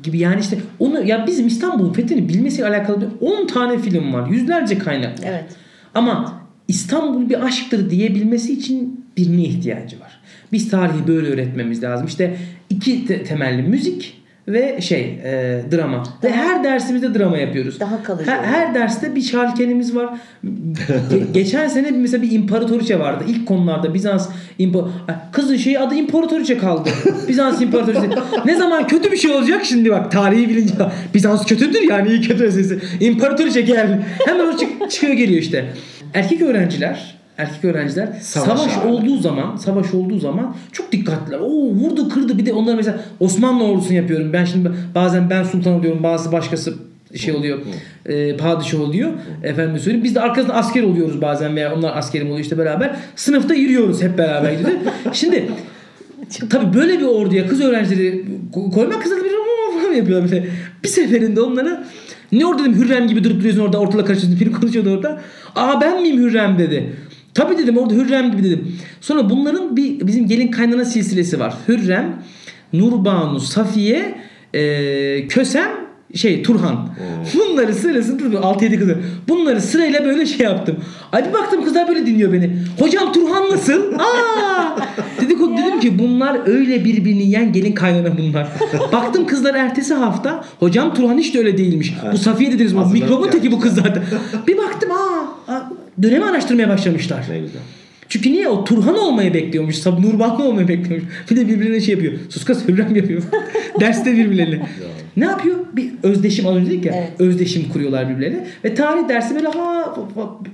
[0.03, 4.29] gibi yani işte onu ya bizim İstanbul'un fethini bilmesiyle alakalı bir 10 tane film var.
[4.29, 5.25] Yüzlerce kaynak var.
[5.27, 5.45] Evet.
[5.93, 10.19] Ama İstanbul bir aşktır diyebilmesi için birine ihtiyacı var.
[10.51, 12.07] Biz tarihi böyle öğretmemiz lazım.
[12.07, 12.37] İşte
[12.69, 14.16] iki te- temelli müzik
[14.47, 16.03] ve şey e, drama.
[16.23, 17.79] Ve her dersimizde drama yapıyoruz.
[17.79, 20.09] Daha kalıcı Her, her derste bir şarkenimiz var.
[20.45, 23.23] Ge- geçen sene mesela bir imparatoriçe vardı.
[23.27, 24.29] İlk konularda Bizans
[24.59, 26.89] impa Ay, kızın şeyi adı imparatoriçe kaldı.
[27.27, 28.09] Bizans imparatoriçe.
[28.45, 30.73] ne zaman kötü bir şey olacak şimdi bak tarihi bilince
[31.13, 32.79] Bizans kötüdür yani iyi kötü meselesi.
[32.99, 34.03] İmparatoriçe gel.
[34.25, 35.65] Hemen o çık- çıkıyor geliyor işte.
[36.13, 38.87] Erkek öğrenciler erkek öğrenciler Savaş savaş, abi.
[38.87, 41.39] olduğu zaman savaş olduğu zaman çok dikkatliler.
[41.39, 44.33] Oo vurdu kırdı bir de onlar mesela Osmanlı ordusunu yapıyorum.
[44.33, 46.73] Ben şimdi bazen ben sultan oluyorum bazı başkası
[47.15, 47.59] şey oluyor
[48.05, 49.11] e, padişah oluyor
[49.43, 53.53] efendim söyleyeyim biz de arkasında asker oluyoruz bazen veya onlar askerim oluyor işte beraber sınıfta
[53.53, 54.81] yürüyoruz hep beraber gidiyoruz.
[55.13, 55.49] şimdi
[56.49, 59.37] tabii böyle bir orduya kız öğrencileri ko- koymak kızlar bir
[59.87, 60.47] falan yapıyor böyle.
[60.83, 61.83] Bir seferinde onlara
[62.31, 65.21] ne orada dedim Hürrem gibi durup duruyorsun orada ortalık karışıyorsun biri konuşuyordu orada.
[65.55, 66.93] Aa ben miyim Hürrem dedi.
[67.37, 68.75] Tabii dedim orada Hürrem gibi dedim.
[69.01, 71.53] Sonra bunların bir bizim gelin kaynana silsilesi var.
[71.67, 72.23] Hürrem,
[72.73, 74.21] Nurbanu, Safiye,
[74.53, 76.89] e, Kösem, şey Turhan.
[77.33, 78.97] Bunları sırasını 6-7 kızı.
[79.27, 80.75] Bunları sırayla böyle şey yaptım.
[81.11, 82.57] Hadi baktım kızlar böyle dinliyor beni.
[82.79, 83.93] Hocam Turhan nasıl?
[83.93, 84.77] Aa!
[85.21, 88.47] Dedik, dedim ki bunlar öyle birbirini yiyen gelin kaynana bunlar.
[88.91, 91.93] baktım kızlar ertesi hafta hocam Turhan hiç de öyle değilmiş.
[92.13, 94.03] Bu Safiye dediniz mikrobun teki bu kız zaten.
[94.47, 95.71] bir baktım aa, aa
[96.03, 97.25] dönemi araştırmaya başlamışlar.
[97.31, 97.61] ne güzel.
[98.09, 98.47] Çünkü niye?
[98.47, 99.75] O Turhan olmayı bekliyormuş.
[99.75, 101.09] Sab Nurbanlı olmayı bekliyormuş.
[101.31, 102.13] Bir de birbirine şey yapıyor.
[102.29, 103.23] Sus kız Hürrem yapıyor.
[103.79, 104.67] Derste birbirlerine.
[105.17, 105.55] ne yapıyor?
[105.73, 106.93] Bir özdeşim az önce dedik ya.
[106.95, 107.11] Evet.
[107.19, 108.47] Özdeşim kuruyorlar birbirlerine.
[108.63, 109.95] Ve tarih dersi böyle ha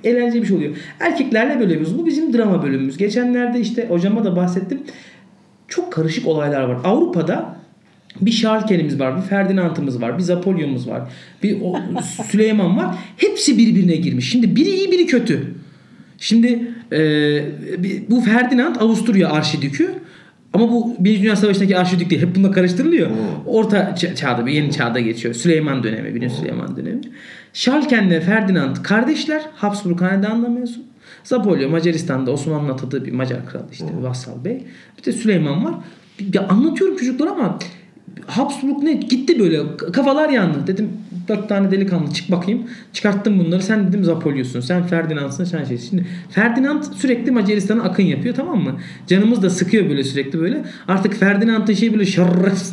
[0.03, 0.75] eğlenceli bir şey oluyor.
[0.99, 1.99] Erkeklerle böyle yapıyoruz.
[1.99, 2.97] Bu bizim drama bölümümüz.
[2.97, 4.79] Geçenlerde işte hocama da bahsettim.
[5.67, 6.77] Çok karışık olaylar var.
[6.83, 7.55] Avrupa'da
[8.21, 11.01] bir Şarken'imiz var, bir Ferdinand'ımız var, bir Zapolyon'umuz var,
[11.43, 11.57] bir
[12.31, 12.95] Süleyman var.
[13.17, 14.31] Hepsi birbirine girmiş.
[14.31, 15.53] Şimdi biri iyi, biri kötü.
[16.23, 16.99] Şimdi e,
[18.09, 19.93] bu Ferdinand Avusturya arşidükü
[20.53, 22.21] ama bu Birinci Dünya Savaşı'ndaki arşidük değil.
[22.21, 23.09] Hep bununla karıştırılıyor.
[23.45, 25.33] Orta ça- çağda, yeni çağda geçiyor.
[25.33, 27.01] Süleyman dönemi, Birinci Süleyman dönemi.
[27.53, 29.41] Şalken'le Ferdinand kardeşler.
[29.55, 30.83] Habsburg hanedanına mensup.
[31.23, 34.63] Zapolya Macaristan'da Osmanlı'nın atadığı bir Macar kralı işte bir vassal bey.
[34.97, 35.73] Bir de Süleyman var.
[36.19, 37.59] Bir anlatıyorum çocuklara ama
[38.27, 40.67] Habsburg ne gitti böyle kafalar yandı.
[40.67, 40.89] Dedim
[41.27, 42.61] dört tane delikanlı çık bakayım.
[42.93, 43.61] Çıkarttım bunları.
[43.61, 44.59] Sen dedim Zapolyos'un.
[44.59, 45.43] Sen Ferdinand'sın.
[45.43, 45.77] Sen şey.
[45.77, 48.75] Şimdi Ferdinand sürekli Macaristan'a akın yapıyor tamam mı?
[49.07, 50.63] Canımız da sıkıyor böyle sürekli böyle.
[50.87, 52.63] Artık Ferdinand'ın şey böyle şarraf.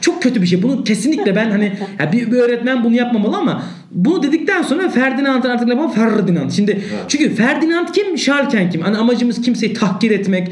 [0.00, 0.62] Çok kötü bir şey.
[0.62, 1.72] Bunu kesinlikle ben hani
[2.12, 5.90] bir, öğretmen bunu yapmamalı ama bunu dedikten sonra Ferdinand'ın artık yapalım?
[5.90, 6.50] Ferdinand.
[6.50, 8.18] Şimdi çünkü Ferdinand kim?
[8.18, 8.80] Şarken kim?
[8.80, 10.48] Hani amacımız kimseyi tahkir etmek.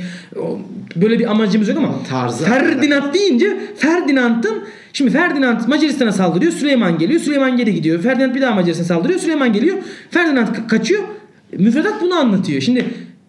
[0.97, 1.95] Böyle bir amacımız yok ama.
[2.45, 6.53] Ferdinand deyince Ferdinand'ın Şimdi Ferdinand Macaristan'a saldırıyor.
[6.53, 7.20] Süleyman geliyor.
[7.20, 8.03] Süleyman geri gidiyor.
[8.03, 9.18] Ferdinand bir daha Macaristan'a saldırıyor.
[9.20, 9.76] Süleyman geliyor.
[10.11, 11.03] Ferdinand ka- kaçıyor.
[11.59, 12.61] Müfredat bunu anlatıyor.
[12.61, 12.84] Şimdi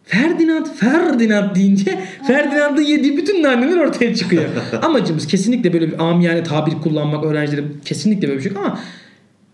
[0.05, 4.43] Ferdinand Ferdinand deyince Ferdinand'ın yediği bütün naneler ortaya çıkıyor.
[4.81, 8.79] Amacımız kesinlikle böyle bir amiyane tabir kullanmak öğrencilere kesinlikle böyle bir şey yok ama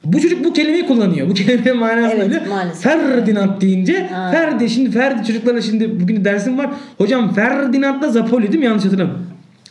[0.03, 1.29] bu çocuk bu kelimeyi kullanıyor.
[1.29, 2.43] Bu kelimenin manası Evet, öyle.
[2.49, 2.83] maalesef.
[2.83, 4.31] Ferdinand deyince Ha.
[4.31, 6.69] Ferdi şimdi Ferdi çocuklara şimdi bugün dersim var.
[6.97, 8.65] Hocam Ferdinand'la Zapoli değil mi?
[8.65, 9.25] Yanlış hatırlamıyorum.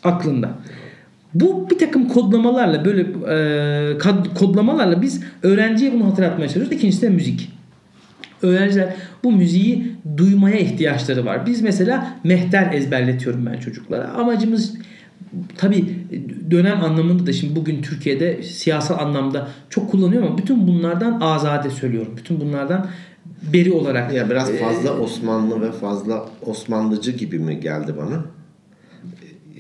[0.05, 0.49] Aklında.
[1.35, 3.35] Bu bir takım kodlamalarla böyle e,
[3.99, 6.73] kad- kodlamalarla biz öğrenciye bunu hatırlatmaya çalışıyoruz.
[6.73, 7.51] İkincisi de müzik.
[8.43, 11.47] Öğrenciler bu müziği duymaya ihtiyaçları var.
[11.47, 14.09] Biz mesela mehter ezberletiyorum ben çocuklara.
[14.09, 14.75] Amacımız
[15.57, 15.85] tabi
[16.51, 22.13] dönem anlamında da şimdi bugün Türkiye'de siyasal anlamda çok kullanıyor ama bütün bunlardan azade söylüyorum.
[22.17, 22.87] Bütün bunlardan
[23.53, 24.15] beri olarak.
[24.15, 28.25] Ya biraz Ee, fazla Osmanlı ve fazla Osmanlıcı gibi mi geldi bana?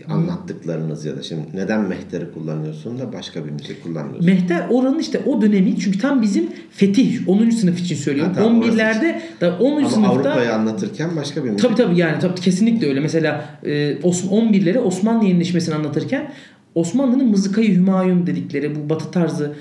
[0.08, 4.26] Anlattıklarınız ya da şimdi neden mehteri kullanıyorsun da başka bir müzik kullanmıyorsun?
[4.26, 7.50] Mehter oranın işte o dönemi çünkü tam bizim fetih 10.
[7.50, 8.32] sınıf için söylüyorum.
[8.34, 9.76] Ha, tamam, 11'lerde da 10.
[9.76, 11.68] Ama sınıfta Avrupa'yı anlatırken başka bir müzik.
[11.68, 13.00] Tabii tabii yani tabii kesinlikle öyle.
[13.00, 13.70] Mesela e,
[14.02, 16.32] Os- 11'lere Osmanlı yenileşmesini anlatırken
[16.74, 19.52] Osmanlı'nın mızıkayı hümayun dedikleri bu batı tarzı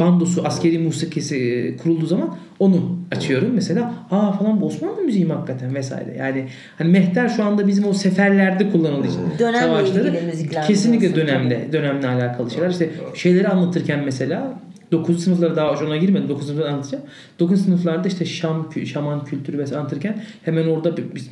[0.00, 3.50] bandosu, askeri musikisi e, kurulduğu zaman onu açıyorum.
[3.54, 6.16] Mesela aa falan bu Osmanlı müziği mi hakikaten vesaire.
[6.18, 6.46] Yani
[6.78, 9.20] hani mehter şu anda bizim o seferlerde kullanıldığı için.
[9.38, 12.70] Dönemle savaşları ilgili müzikler Kesinlikle dönemle, dönemle alakalı şeyler.
[12.70, 14.58] İşte şeyleri anlatırken mesela
[14.92, 15.24] 9.
[15.24, 16.28] sınıflara daha ona girmedim.
[16.28, 16.46] 9.
[16.46, 17.04] sınıfları anlatacağım.
[17.38, 17.60] 9.
[17.60, 21.30] sınıflarda işte Şam, şaman kültürü vesaire anlatırken hemen orada biz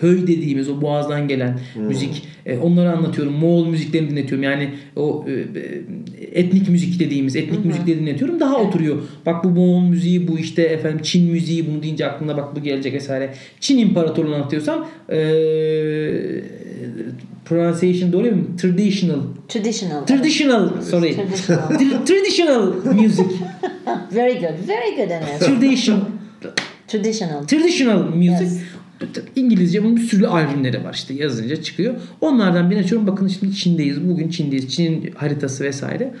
[0.00, 1.82] höy dediğimiz o boğazdan gelen hmm.
[1.82, 3.32] müzik e, onları anlatıyorum.
[3.32, 4.42] Moğol müziklerini dinletiyorum.
[4.42, 7.66] Yani o e, etnik müzik dediğimiz etnik hmm.
[7.66, 8.40] müzikleri dinletiyorum.
[8.40, 9.02] Daha oturuyor.
[9.26, 12.94] Bak bu Moğol müziği bu işte efendim Çin müziği bunu deyince aklına bak bu gelecek
[12.94, 13.34] vesaire.
[13.60, 15.18] Çin imparatorluğunu anlatıyorsam e,
[17.50, 18.56] pronunciation doğru mu?
[18.58, 19.20] Traditional.
[19.48, 20.06] Traditional.
[20.06, 20.70] Traditional.
[20.74, 20.84] Evet.
[20.84, 21.14] Sorry.
[21.14, 22.04] Traditional.
[22.06, 23.24] Traditional music.
[24.12, 24.68] very good.
[24.68, 25.38] Very good Enes.
[25.38, 26.00] Traditional.
[26.88, 27.46] Traditional.
[27.46, 28.44] Traditional music.
[28.44, 28.60] Yes.
[29.36, 31.94] İngilizce bunun bir sürü albümleri var işte yazınca çıkıyor.
[32.20, 33.06] Onlardan birini açıyorum.
[33.06, 34.08] Bakın şimdi Çin'deyiz.
[34.08, 34.74] Bugün Çin'deyiz.
[34.74, 36.14] Çin'in haritası vesaire.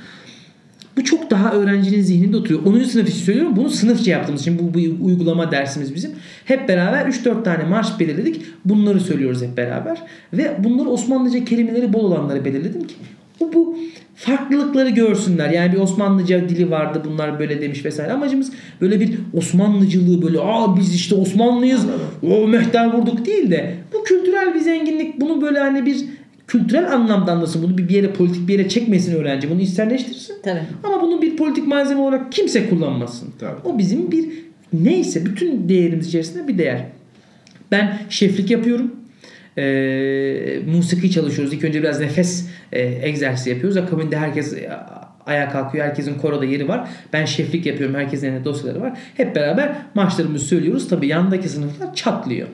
[0.96, 2.66] Bu çok daha öğrencinin zihninde oturuyor.
[2.66, 2.84] 10.
[2.84, 3.56] sınıf için söylüyorum.
[3.56, 6.10] Bunu sınıfça yaptığımız için bu, bu uygulama dersimiz bizim.
[6.44, 8.42] Hep beraber 3-4 tane marş belirledik.
[8.64, 10.02] Bunları söylüyoruz hep beraber.
[10.32, 12.94] Ve bunları Osmanlıca kelimeleri bol olanları belirledim ki
[13.40, 13.76] bu, bu
[14.14, 15.50] farklılıkları görsünler.
[15.50, 18.12] Yani bir Osmanlıca dili vardı bunlar böyle demiş vesaire.
[18.12, 21.86] Amacımız böyle bir Osmanlıcılığı böyle aa biz işte Osmanlıyız
[22.22, 26.04] o mehter vurduk değil de bu kültürel bir zenginlik bunu böyle hani bir
[26.50, 27.62] kültürel anlamda anlasın.
[27.62, 29.50] Bunu bir yere politik bir yere çekmesin öğrenci.
[29.50, 30.34] Bunu içselleştirsin.
[30.42, 30.60] Tabii.
[30.84, 33.28] Ama bunu bir politik malzeme olarak kimse kullanmasın.
[33.38, 33.60] Tabii.
[33.64, 34.28] O bizim bir
[34.72, 36.86] neyse bütün değerimiz içerisinde bir değer.
[37.70, 38.94] Ben şeflik yapıyorum.
[39.58, 41.54] Ee, musiki çalışıyoruz.
[41.54, 43.76] İlk önce biraz nefes e, egzersizi yapıyoruz.
[43.76, 44.54] Akabinde herkes
[45.26, 45.86] ayağa kalkıyor.
[45.86, 46.88] Herkesin koroda yeri var.
[47.12, 47.96] Ben şeflik yapıyorum.
[47.96, 48.98] Herkesin elinde dosyaları var.
[49.16, 50.88] Hep beraber maçlarımızı söylüyoruz.
[50.88, 52.48] Tabii yandaki sınıflar çatlıyor.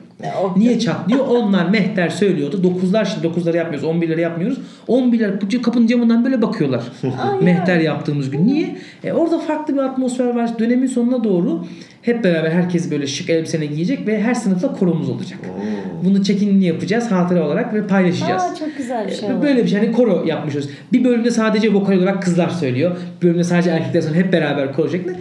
[0.57, 1.27] Niye çatlıyor?
[1.27, 2.63] Onlar mehter söylüyordu.
[2.63, 3.89] Dokuzlar şimdi dokuzları yapmıyoruz.
[3.89, 4.57] On birleri yapmıyoruz.
[4.87, 6.83] On birler kapının camından böyle bakıyorlar.
[7.41, 8.47] mehter yaptığımız gün.
[8.47, 8.75] Niye?
[9.03, 10.59] E, orada farklı bir atmosfer var.
[10.59, 11.65] Dönemin sonuna doğru
[12.01, 15.39] hep beraber herkes böyle şık elbiseni giyecek ve her sınıfta koromuz olacak.
[15.49, 16.05] Oo.
[16.05, 18.43] Bunu çekinli yapacağız hatıra olarak ve paylaşacağız.
[18.43, 19.29] Aa, çok güzel bir şey.
[19.29, 19.79] Ee, böyle bir şey.
[19.79, 20.69] Hani koro yapmışız.
[20.93, 22.97] Bir bölümde sadece vokal olarak kızlar söylüyor.
[23.21, 24.25] Bir bölümde sadece erkekler söylüyor.
[24.25, 25.17] Hep beraber koro şeklinde.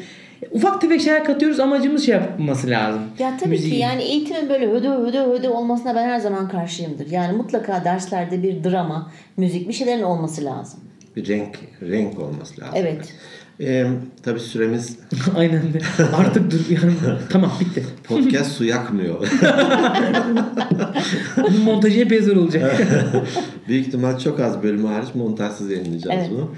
[0.51, 1.61] Ufak tefek şeyler katıyoruz.
[1.61, 3.03] Amacımız şey yapması lazım.
[3.19, 3.73] Ya tabii Müziği.
[3.73, 7.11] ki yani eğitimin böyle hödö hödö hödö olmasına ben her zaman karşıyımdır.
[7.11, 10.81] Yani mutlaka derslerde bir drama, müzik bir şeylerin olması lazım.
[11.17, 12.75] Bir renk renk olması lazım.
[12.75, 13.15] Evet.
[13.61, 13.87] Ee,
[14.23, 14.99] tabii süremiz...
[15.37, 15.79] Aynen de.
[16.17, 16.93] Artık dur yani.
[17.31, 17.85] tamam bitti.
[18.05, 19.15] Podcast su yakmıyor.
[21.37, 22.83] Bunun montajı zor olacak.
[23.69, 26.31] Büyük ihtimal çok az bölümü hariç montajsız yayınlayacağız evet.
[26.31, 26.51] bunu.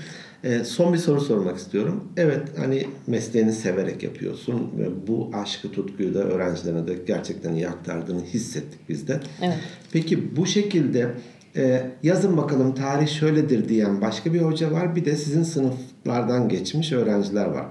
[0.45, 2.05] Ee, son bir soru sormak istiyorum.
[2.17, 4.71] Evet hani mesleğini severek yapıyorsun.
[5.07, 9.21] Bu aşkı tutkuyu da öğrencilerine de gerçekten iyi aktardığını hissettik biz de.
[9.43, 9.59] Evet.
[9.93, 11.15] Peki bu şekilde
[11.57, 14.97] e, yazın bakalım tarih şöyledir diyen başka bir hoca var.
[14.97, 17.67] Bir de sizin sınıflardan geçmiş öğrenciler var.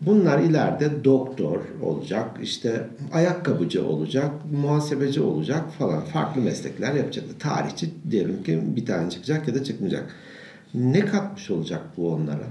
[0.00, 7.24] Bunlar ileride doktor olacak, işte ayakkabıcı olacak, muhasebeci olacak falan farklı meslekler yapacak.
[7.40, 10.14] Tarihçi diyelim ki bir tane çıkacak ya da çıkmayacak.
[10.74, 12.46] Ne katmış olacak bu onlara?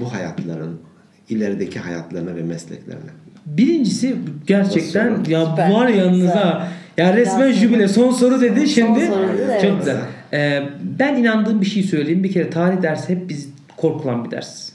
[0.00, 0.80] Bu hayatların,
[1.28, 3.10] ilerideki hayatlarına ve mesleklerine.
[3.46, 5.70] Birincisi gerçekten ya Süper.
[5.70, 9.06] var yanınıza ya resmen jübile son soru dedi şimdi.
[9.06, 10.00] Son soru dedi, Çok güzel.
[10.32, 10.62] Ee,
[10.98, 12.24] ben inandığım bir şey söyleyeyim.
[12.24, 14.72] Bir kere tarih dersi hep biz korkulan bir ders.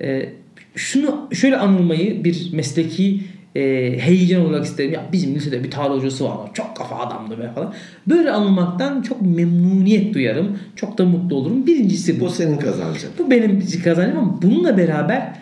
[0.00, 0.28] Ee,
[0.74, 3.24] şunu şöyle anılmayı bir mesleki
[3.56, 4.92] e, heyecan olarak isterim.
[4.92, 6.36] Ya bizim lisede bir tarih hocası var.
[6.54, 7.74] Çok kafa adamdı be falan.
[8.08, 10.58] Böyle anılmaktan çok memnuniyet duyarım.
[10.76, 11.66] Çok da mutlu olurum.
[11.66, 12.24] Birincisi bu.
[12.24, 13.10] Bu senin kazancın.
[13.18, 15.38] Bu benim kazancım ama bununla beraber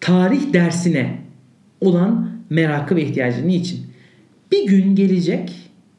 [0.00, 1.18] tarih dersine
[1.80, 3.48] olan merakı ve ihtiyacı.
[3.48, 3.80] Niçin?
[4.52, 5.52] Bir gün gelecek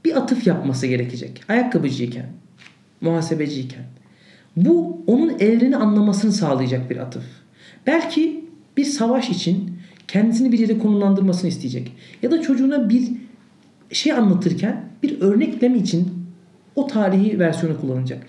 [0.06, 1.41] bir atıf yapması gerekecek.
[1.49, 2.26] Ayakkabıcıyken,
[3.02, 3.84] muhasebeciyken.
[4.56, 7.24] Bu onun evreni anlamasını sağlayacak bir atıf.
[7.88, 8.45] Belki
[8.78, 9.81] bir savaş için
[10.12, 11.91] kendisini bir yere konumlandırmasını isteyecek.
[12.22, 13.12] Ya da çocuğuna bir
[13.91, 16.07] şey anlatırken bir örnekleme için
[16.76, 18.24] o tarihi versiyonu kullanacak.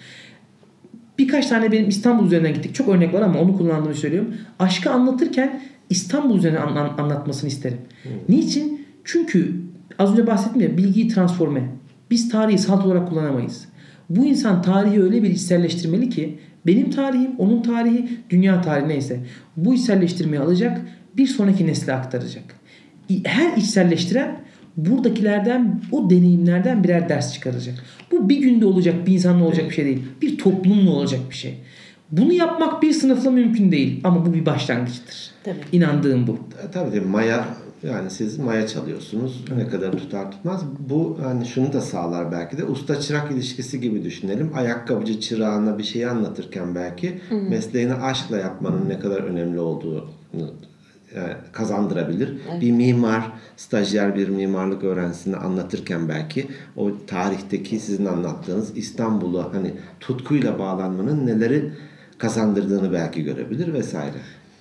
[1.19, 2.75] Birkaç tane benim İstanbul üzerinden gittik.
[2.75, 4.35] Çok örnek var ama onu kullandığımı söylüyorum.
[4.59, 7.79] Aşkı anlatırken İstanbul üzerinden an, an, anlatmasını isterim.
[8.03, 8.13] Hmm.
[8.29, 8.87] Niçin?
[9.05, 9.55] Çünkü
[9.99, 11.69] az önce bahsettim ya bilgiyi transforme.
[12.11, 13.69] Biz tarihi salt olarak kullanamayız.
[14.11, 19.21] Bu insan tarihi öyle bir içselleştirmeli ki benim tarihim, onun tarihi, dünya tarihi neyse.
[19.57, 20.81] Bu içselleştirmeyi alacak,
[21.17, 22.45] bir sonraki nesle aktaracak.
[23.25, 24.41] Her içselleştiren
[24.77, 27.75] buradakilerden, o deneyimlerden birer ders çıkaracak.
[28.13, 30.03] Bu bir günde olacak, bir insanla olacak bir şey değil.
[30.23, 31.55] Bir toplumla olacak bir şey.
[32.11, 35.31] Bunu yapmak bir sınıfla mümkün değil ama bu bir başlangıçtır.
[35.45, 35.57] Tabii.
[35.73, 36.39] İnandığım bu.
[36.73, 37.47] Tabii Maya
[37.83, 39.45] yani siz maya çalıyorsunuz.
[39.57, 40.65] Ne kadar tutar tutmaz.
[40.91, 42.65] Bu hani şunu da sağlar belki de.
[42.65, 44.51] Usta çırak ilişkisi gibi düşünelim.
[44.55, 47.43] Ayakkabıcı çırağına bir şey anlatırken belki hı hı.
[47.43, 50.05] mesleğini aşkla yapmanın ne kadar önemli olduğunu
[50.35, 50.41] e,
[51.53, 52.33] kazandırabilir.
[52.53, 52.61] Evet.
[52.61, 53.23] Bir mimar,
[53.57, 56.47] stajyer bir mimarlık öğrencisini anlatırken belki
[56.77, 61.71] o tarihteki sizin anlattığınız İstanbul'u hani tutkuyla bağlanmanın neleri
[62.19, 64.17] kazandırdığını belki görebilir vesaire.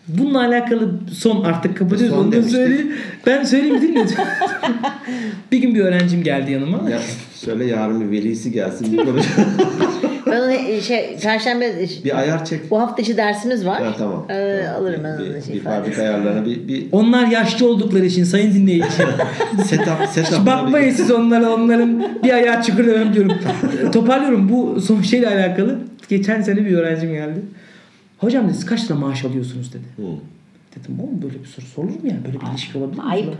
[0.07, 2.15] Bununla alakalı son artık kapatıyoruz.
[2.15, 2.55] Son Onu da demiştik.
[2.55, 2.91] söyleyeyim.
[3.25, 4.05] Ben söyleyeyim değil mi?
[5.51, 6.89] bir gün bir öğrencim geldi yanıma.
[6.89, 6.99] Ya
[7.33, 8.97] söyle yarın bir velisi gelsin.
[10.31, 12.71] Ben onu şey perşembe bir ayar çek.
[12.71, 13.83] bu hafta içi dersimiz var.
[13.83, 14.25] Ha, tamam.
[14.29, 14.81] Ee, Tamam.
[14.81, 18.53] alırım ben bir, onu bir, şey fabrika ayarlarına bir, bir Onlar yaşlı oldukları için sayın
[18.53, 18.87] dinleyici.
[19.65, 20.45] setup setup.
[20.45, 23.31] Bakmayın siz onlara onların bir ayağı çukur demem diyorum.
[23.93, 25.79] Toparlıyorum bu son şeyle alakalı.
[26.09, 27.39] Geçen sene bir öğrencim geldi.
[28.17, 29.83] Hocam dedi siz kaç lira maaş alıyorsunuz dedi.
[29.97, 30.01] Hı.
[30.75, 32.15] Dedim oğlum böyle bir soru sorulur mu ya?
[32.25, 33.09] Böyle bir ilişki olabilir mi?
[33.09, 33.33] Ayıp.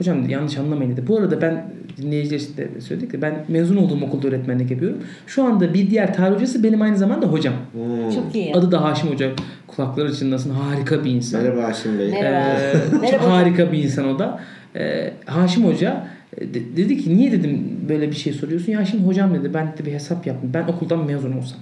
[0.00, 1.06] Hocam yanlış anlamayın dedi.
[1.08, 1.64] Bu arada ben
[2.02, 4.98] dinleyiciler için de söyledik de ben mezun olduğum okulda öğretmenlik yapıyorum.
[5.26, 7.54] Şu anda bir diğer tarih hocası benim aynı zamanda hocam.
[7.72, 8.10] Hmm.
[8.14, 8.54] Çok iyi.
[8.54, 9.30] Adı da Haşim Hoca.
[9.66, 11.42] Kulakları çınlasın harika bir insan.
[11.42, 12.10] Merhaba Haşim Bey.
[12.10, 12.60] Merhaba.
[12.60, 14.40] Ee, Merhaba harika bir insan o da.
[14.76, 16.06] Ee, Haşim Hoca
[16.38, 18.72] e, de- dedi ki niye dedim böyle bir şey soruyorsun?
[18.72, 20.50] Ya şimdi hocam dedi ben de bir hesap yaptım.
[20.54, 21.58] Ben okuldan mezun olsam.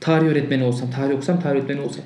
[0.00, 2.04] Tarih öğretmeni olsam, tarih okusam, tarih öğretmeni olsam.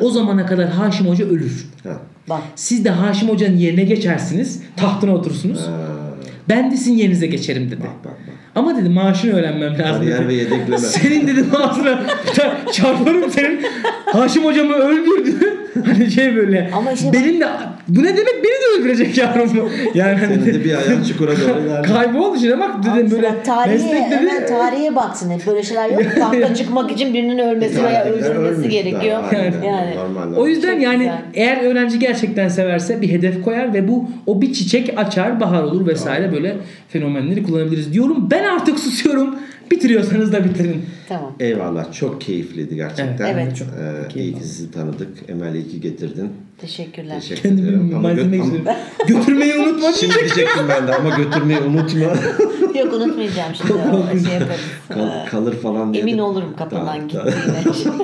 [0.00, 1.66] O zamana kadar Haşim Hoca ölür.
[1.82, 1.98] Ha.
[2.28, 2.42] Bak.
[2.56, 4.62] Siz de Haşim Hoca'nın yerine geçersiniz.
[4.76, 5.60] Tahtına oturursunuz.
[5.60, 6.00] Ha.
[6.48, 7.80] Ben de sizin yerinize geçerim dedi.
[7.80, 8.34] Bak bak bak.
[8.54, 10.78] Ama dedi maaşını öğrenmem lazım Kariyer ve yedekleme.
[10.78, 12.00] Senin dedi maaşına
[12.72, 13.60] çarparım senin.
[14.06, 15.56] Haşim hocamı öldürdü.
[15.86, 16.70] Hani şey böyle.
[16.76, 17.46] Ama işte benim de
[17.88, 19.16] bu ne demek beni de öldürecek
[19.54, 19.70] bu.
[19.94, 21.82] Yani hani de bir ayağın çukura doğru.
[21.82, 24.46] Kayboldu şimdi bak dedim Abi böyle tarihe, hemen dedi.
[24.46, 25.30] tarihe baksın.
[25.30, 26.02] Hep böyle şeyler yok.
[26.18, 29.22] Tahta çıkmak için birinin ölmesi veya öldürülmesi gerekiyor.
[29.22, 29.62] Daha, aynen.
[29.62, 29.94] Yani.
[29.96, 30.36] Normal.
[30.36, 31.18] O yüzden Çok yani güzel.
[31.34, 35.86] eğer öğrenci gerçekten severse bir hedef koyar ve bu o bir çiçek açar, bahar olur
[35.86, 36.56] vesaire böyle
[36.88, 38.28] fenomenleri kullanabiliriz diyorum.
[38.30, 39.34] Ben artık susuyorum.
[39.70, 40.84] Bitiriyorsanız da bitirin.
[41.08, 41.32] Tamam.
[41.40, 41.92] Eyvallah.
[41.92, 43.26] Çok keyifliydi gerçekten.
[43.26, 43.42] Evet.
[43.46, 43.56] Evet.
[43.56, 43.68] Çok
[44.16, 45.08] Ee, iyi ki sizi tanıdık.
[45.28, 46.30] Emel iyi ki getirdin.
[46.60, 47.20] Teşekkürler.
[47.20, 47.94] Teşekkür Kendimi ederim.
[48.00, 48.64] Malzeme gö- için
[49.08, 49.92] götürmeyi unutma.
[49.92, 52.00] Şimdi diyecektim ben de ama götürmeyi unutma.
[52.80, 53.72] Yok unutmayacağım şimdi.
[53.72, 54.60] O şey yaparız.
[54.88, 56.02] Kal- kalır falan diye.
[56.02, 57.30] Emin olurum kapından gittiğine.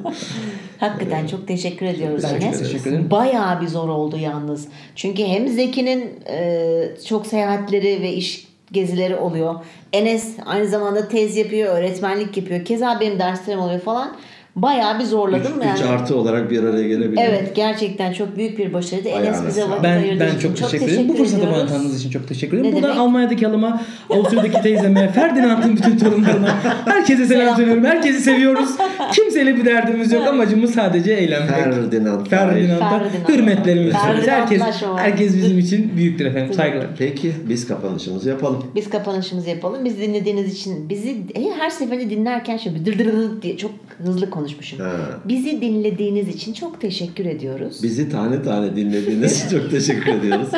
[0.78, 2.58] Hakikaten çok teşekkür ediyoruz Ben Enes.
[2.58, 3.10] teşekkür ederim.
[3.10, 4.68] Bayağı bir zor oldu yalnız.
[4.96, 9.54] Çünkü hem Zeki'nin e, çok seyahatleri ve iş gezileri oluyor.
[9.92, 12.64] Enes aynı zamanda tez yapıyor, öğretmenlik yapıyor.
[12.64, 14.16] Keza benim derslerim oluyor falan.
[14.56, 15.78] Bayağı bir zorladım Üç, yani.
[15.78, 17.22] üç artı olarak bir araya gelebiliyor.
[17.28, 19.08] Evet gerçekten çok büyük bir başarıydı.
[19.08, 19.70] Enes bize sağlık.
[19.70, 21.08] vakit Ben ayırdığı ben için çok teşekkür ederim.
[21.08, 22.70] Bu fırsatı bana tanıdığınız için çok teşekkür ederim.
[22.70, 23.00] Ne Buradan demek?
[23.00, 27.84] Almanya'daki halıma, Avusturya'daki teyzeme, Ferdinand'ın bütün torunlarına herkese selam söylüyorum.
[27.84, 28.70] Herkesi seviyoruz.
[29.12, 30.26] Kimseyle bir derdimiz yok.
[30.26, 31.50] Amacımız sadece eğlenmek.
[31.50, 32.26] Ferdinand.
[32.26, 33.28] Ferdinand'a Ferdinand.
[33.28, 34.26] hürmetlerimizi sunuyoruz.
[34.26, 34.62] Herkes,
[34.96, 36.54] herkes bizim için büyüktür efendim.
[36.54, 36.86] Saygılar.
[36.98, 38.64] Peki biz kapanışımızı yapalım.
[38.74, 39.84] Biz kapanışımızı yapalım.
[39.84, 41.16] Biz dinlediğiniz için bizi
[41.58, 43.70] her seferinde dinlerken şöyle dır dır dır diye çok
[44.02, 44.78] hızlı konuşmuşum.
[44.78, 44.96] Ha.
[45.24, 47.82] Bizi dinlediğiniz için çok teşekkür ediyoruz.
[47.82, 50.48] Bizi tane tane dinlediğiniz için çok teşekkür ediyoruz.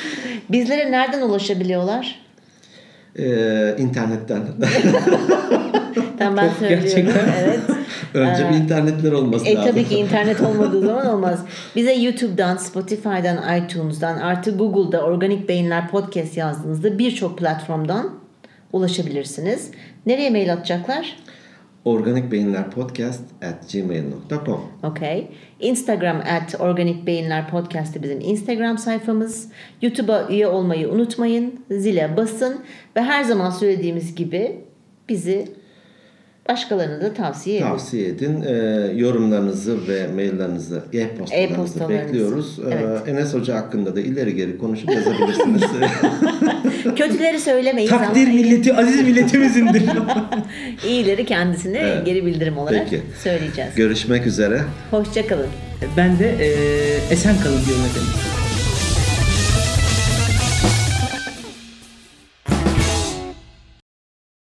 [0.50, 2.22] Bizlere nereden ulaşabiliyorlar?
[3.18, 4.42] Ee, internetten.
[6.18, 6.84] Tamam ben söylüyorum.
[6.86, 7.28] gerçekten.
[7.40, 7.60] Evet.
[8.14, 9.70] Önce bir internetler olması E lazım.
[9.70, 11.40] tabii ki internet olmadığı zaman olmaz.
[11.76, 18.10] Bize YouTube'dan, Spotify'dan, iTunes'dan artı Google'da Organik Beyinler Podcast yazdığınızda birçok platformdan
[18.72, 19.70] ulaşabilirsiniz.
[20.06, 21.16] Nereye mail atacaklar?
[21.84, 25.26] Organikbeyinlerpodcast at gmail.com Okay.
[25.60, 29.48] Instagram at Organik Beyinler Podcast'ı bizim Instagram sayfamız.
[29.82, 31.60] YouTube'a üye olmayı unutmayın.
[31.70, 32.60] Zile basın.
[32.96, 34.60] Ve her zaman söylediğimiz gibi
[35.08, 35.48] bizi
[36.48, 37.66] başkalarına da tavsiye edin.
[37.66, 38.42] Tavsiye edin.
[38.42, 38.52] Ee,
[38.96, 42.04] yorumlarınızı ve maillerinizi, e-postalarınızı E-postalarınızı.
[42.06, 42.58] bekliyoruz.
[42.58, 43.08] Ee, Evet.
[43.08, 45.62] Enes Hoca hakkında da ileri geri konuşup yazabilirsiniz.
[46.96, 49.82] Kötüleri söylemeyiz Takdir ama milleti aziz milletimizindir.
[50.88, 52.06] iyileri kendisine Evet.
[52.06, 53.02] geri bildirim olarak Peki.
[53.22, 53.74] söyleyeceğiz.
[53.76, 54.60] Görüşmek üzere.
[54.90, 55.46] Hoşçakalın.
[55.96, 58.41] ben de eee esen kalın diyorum efendim.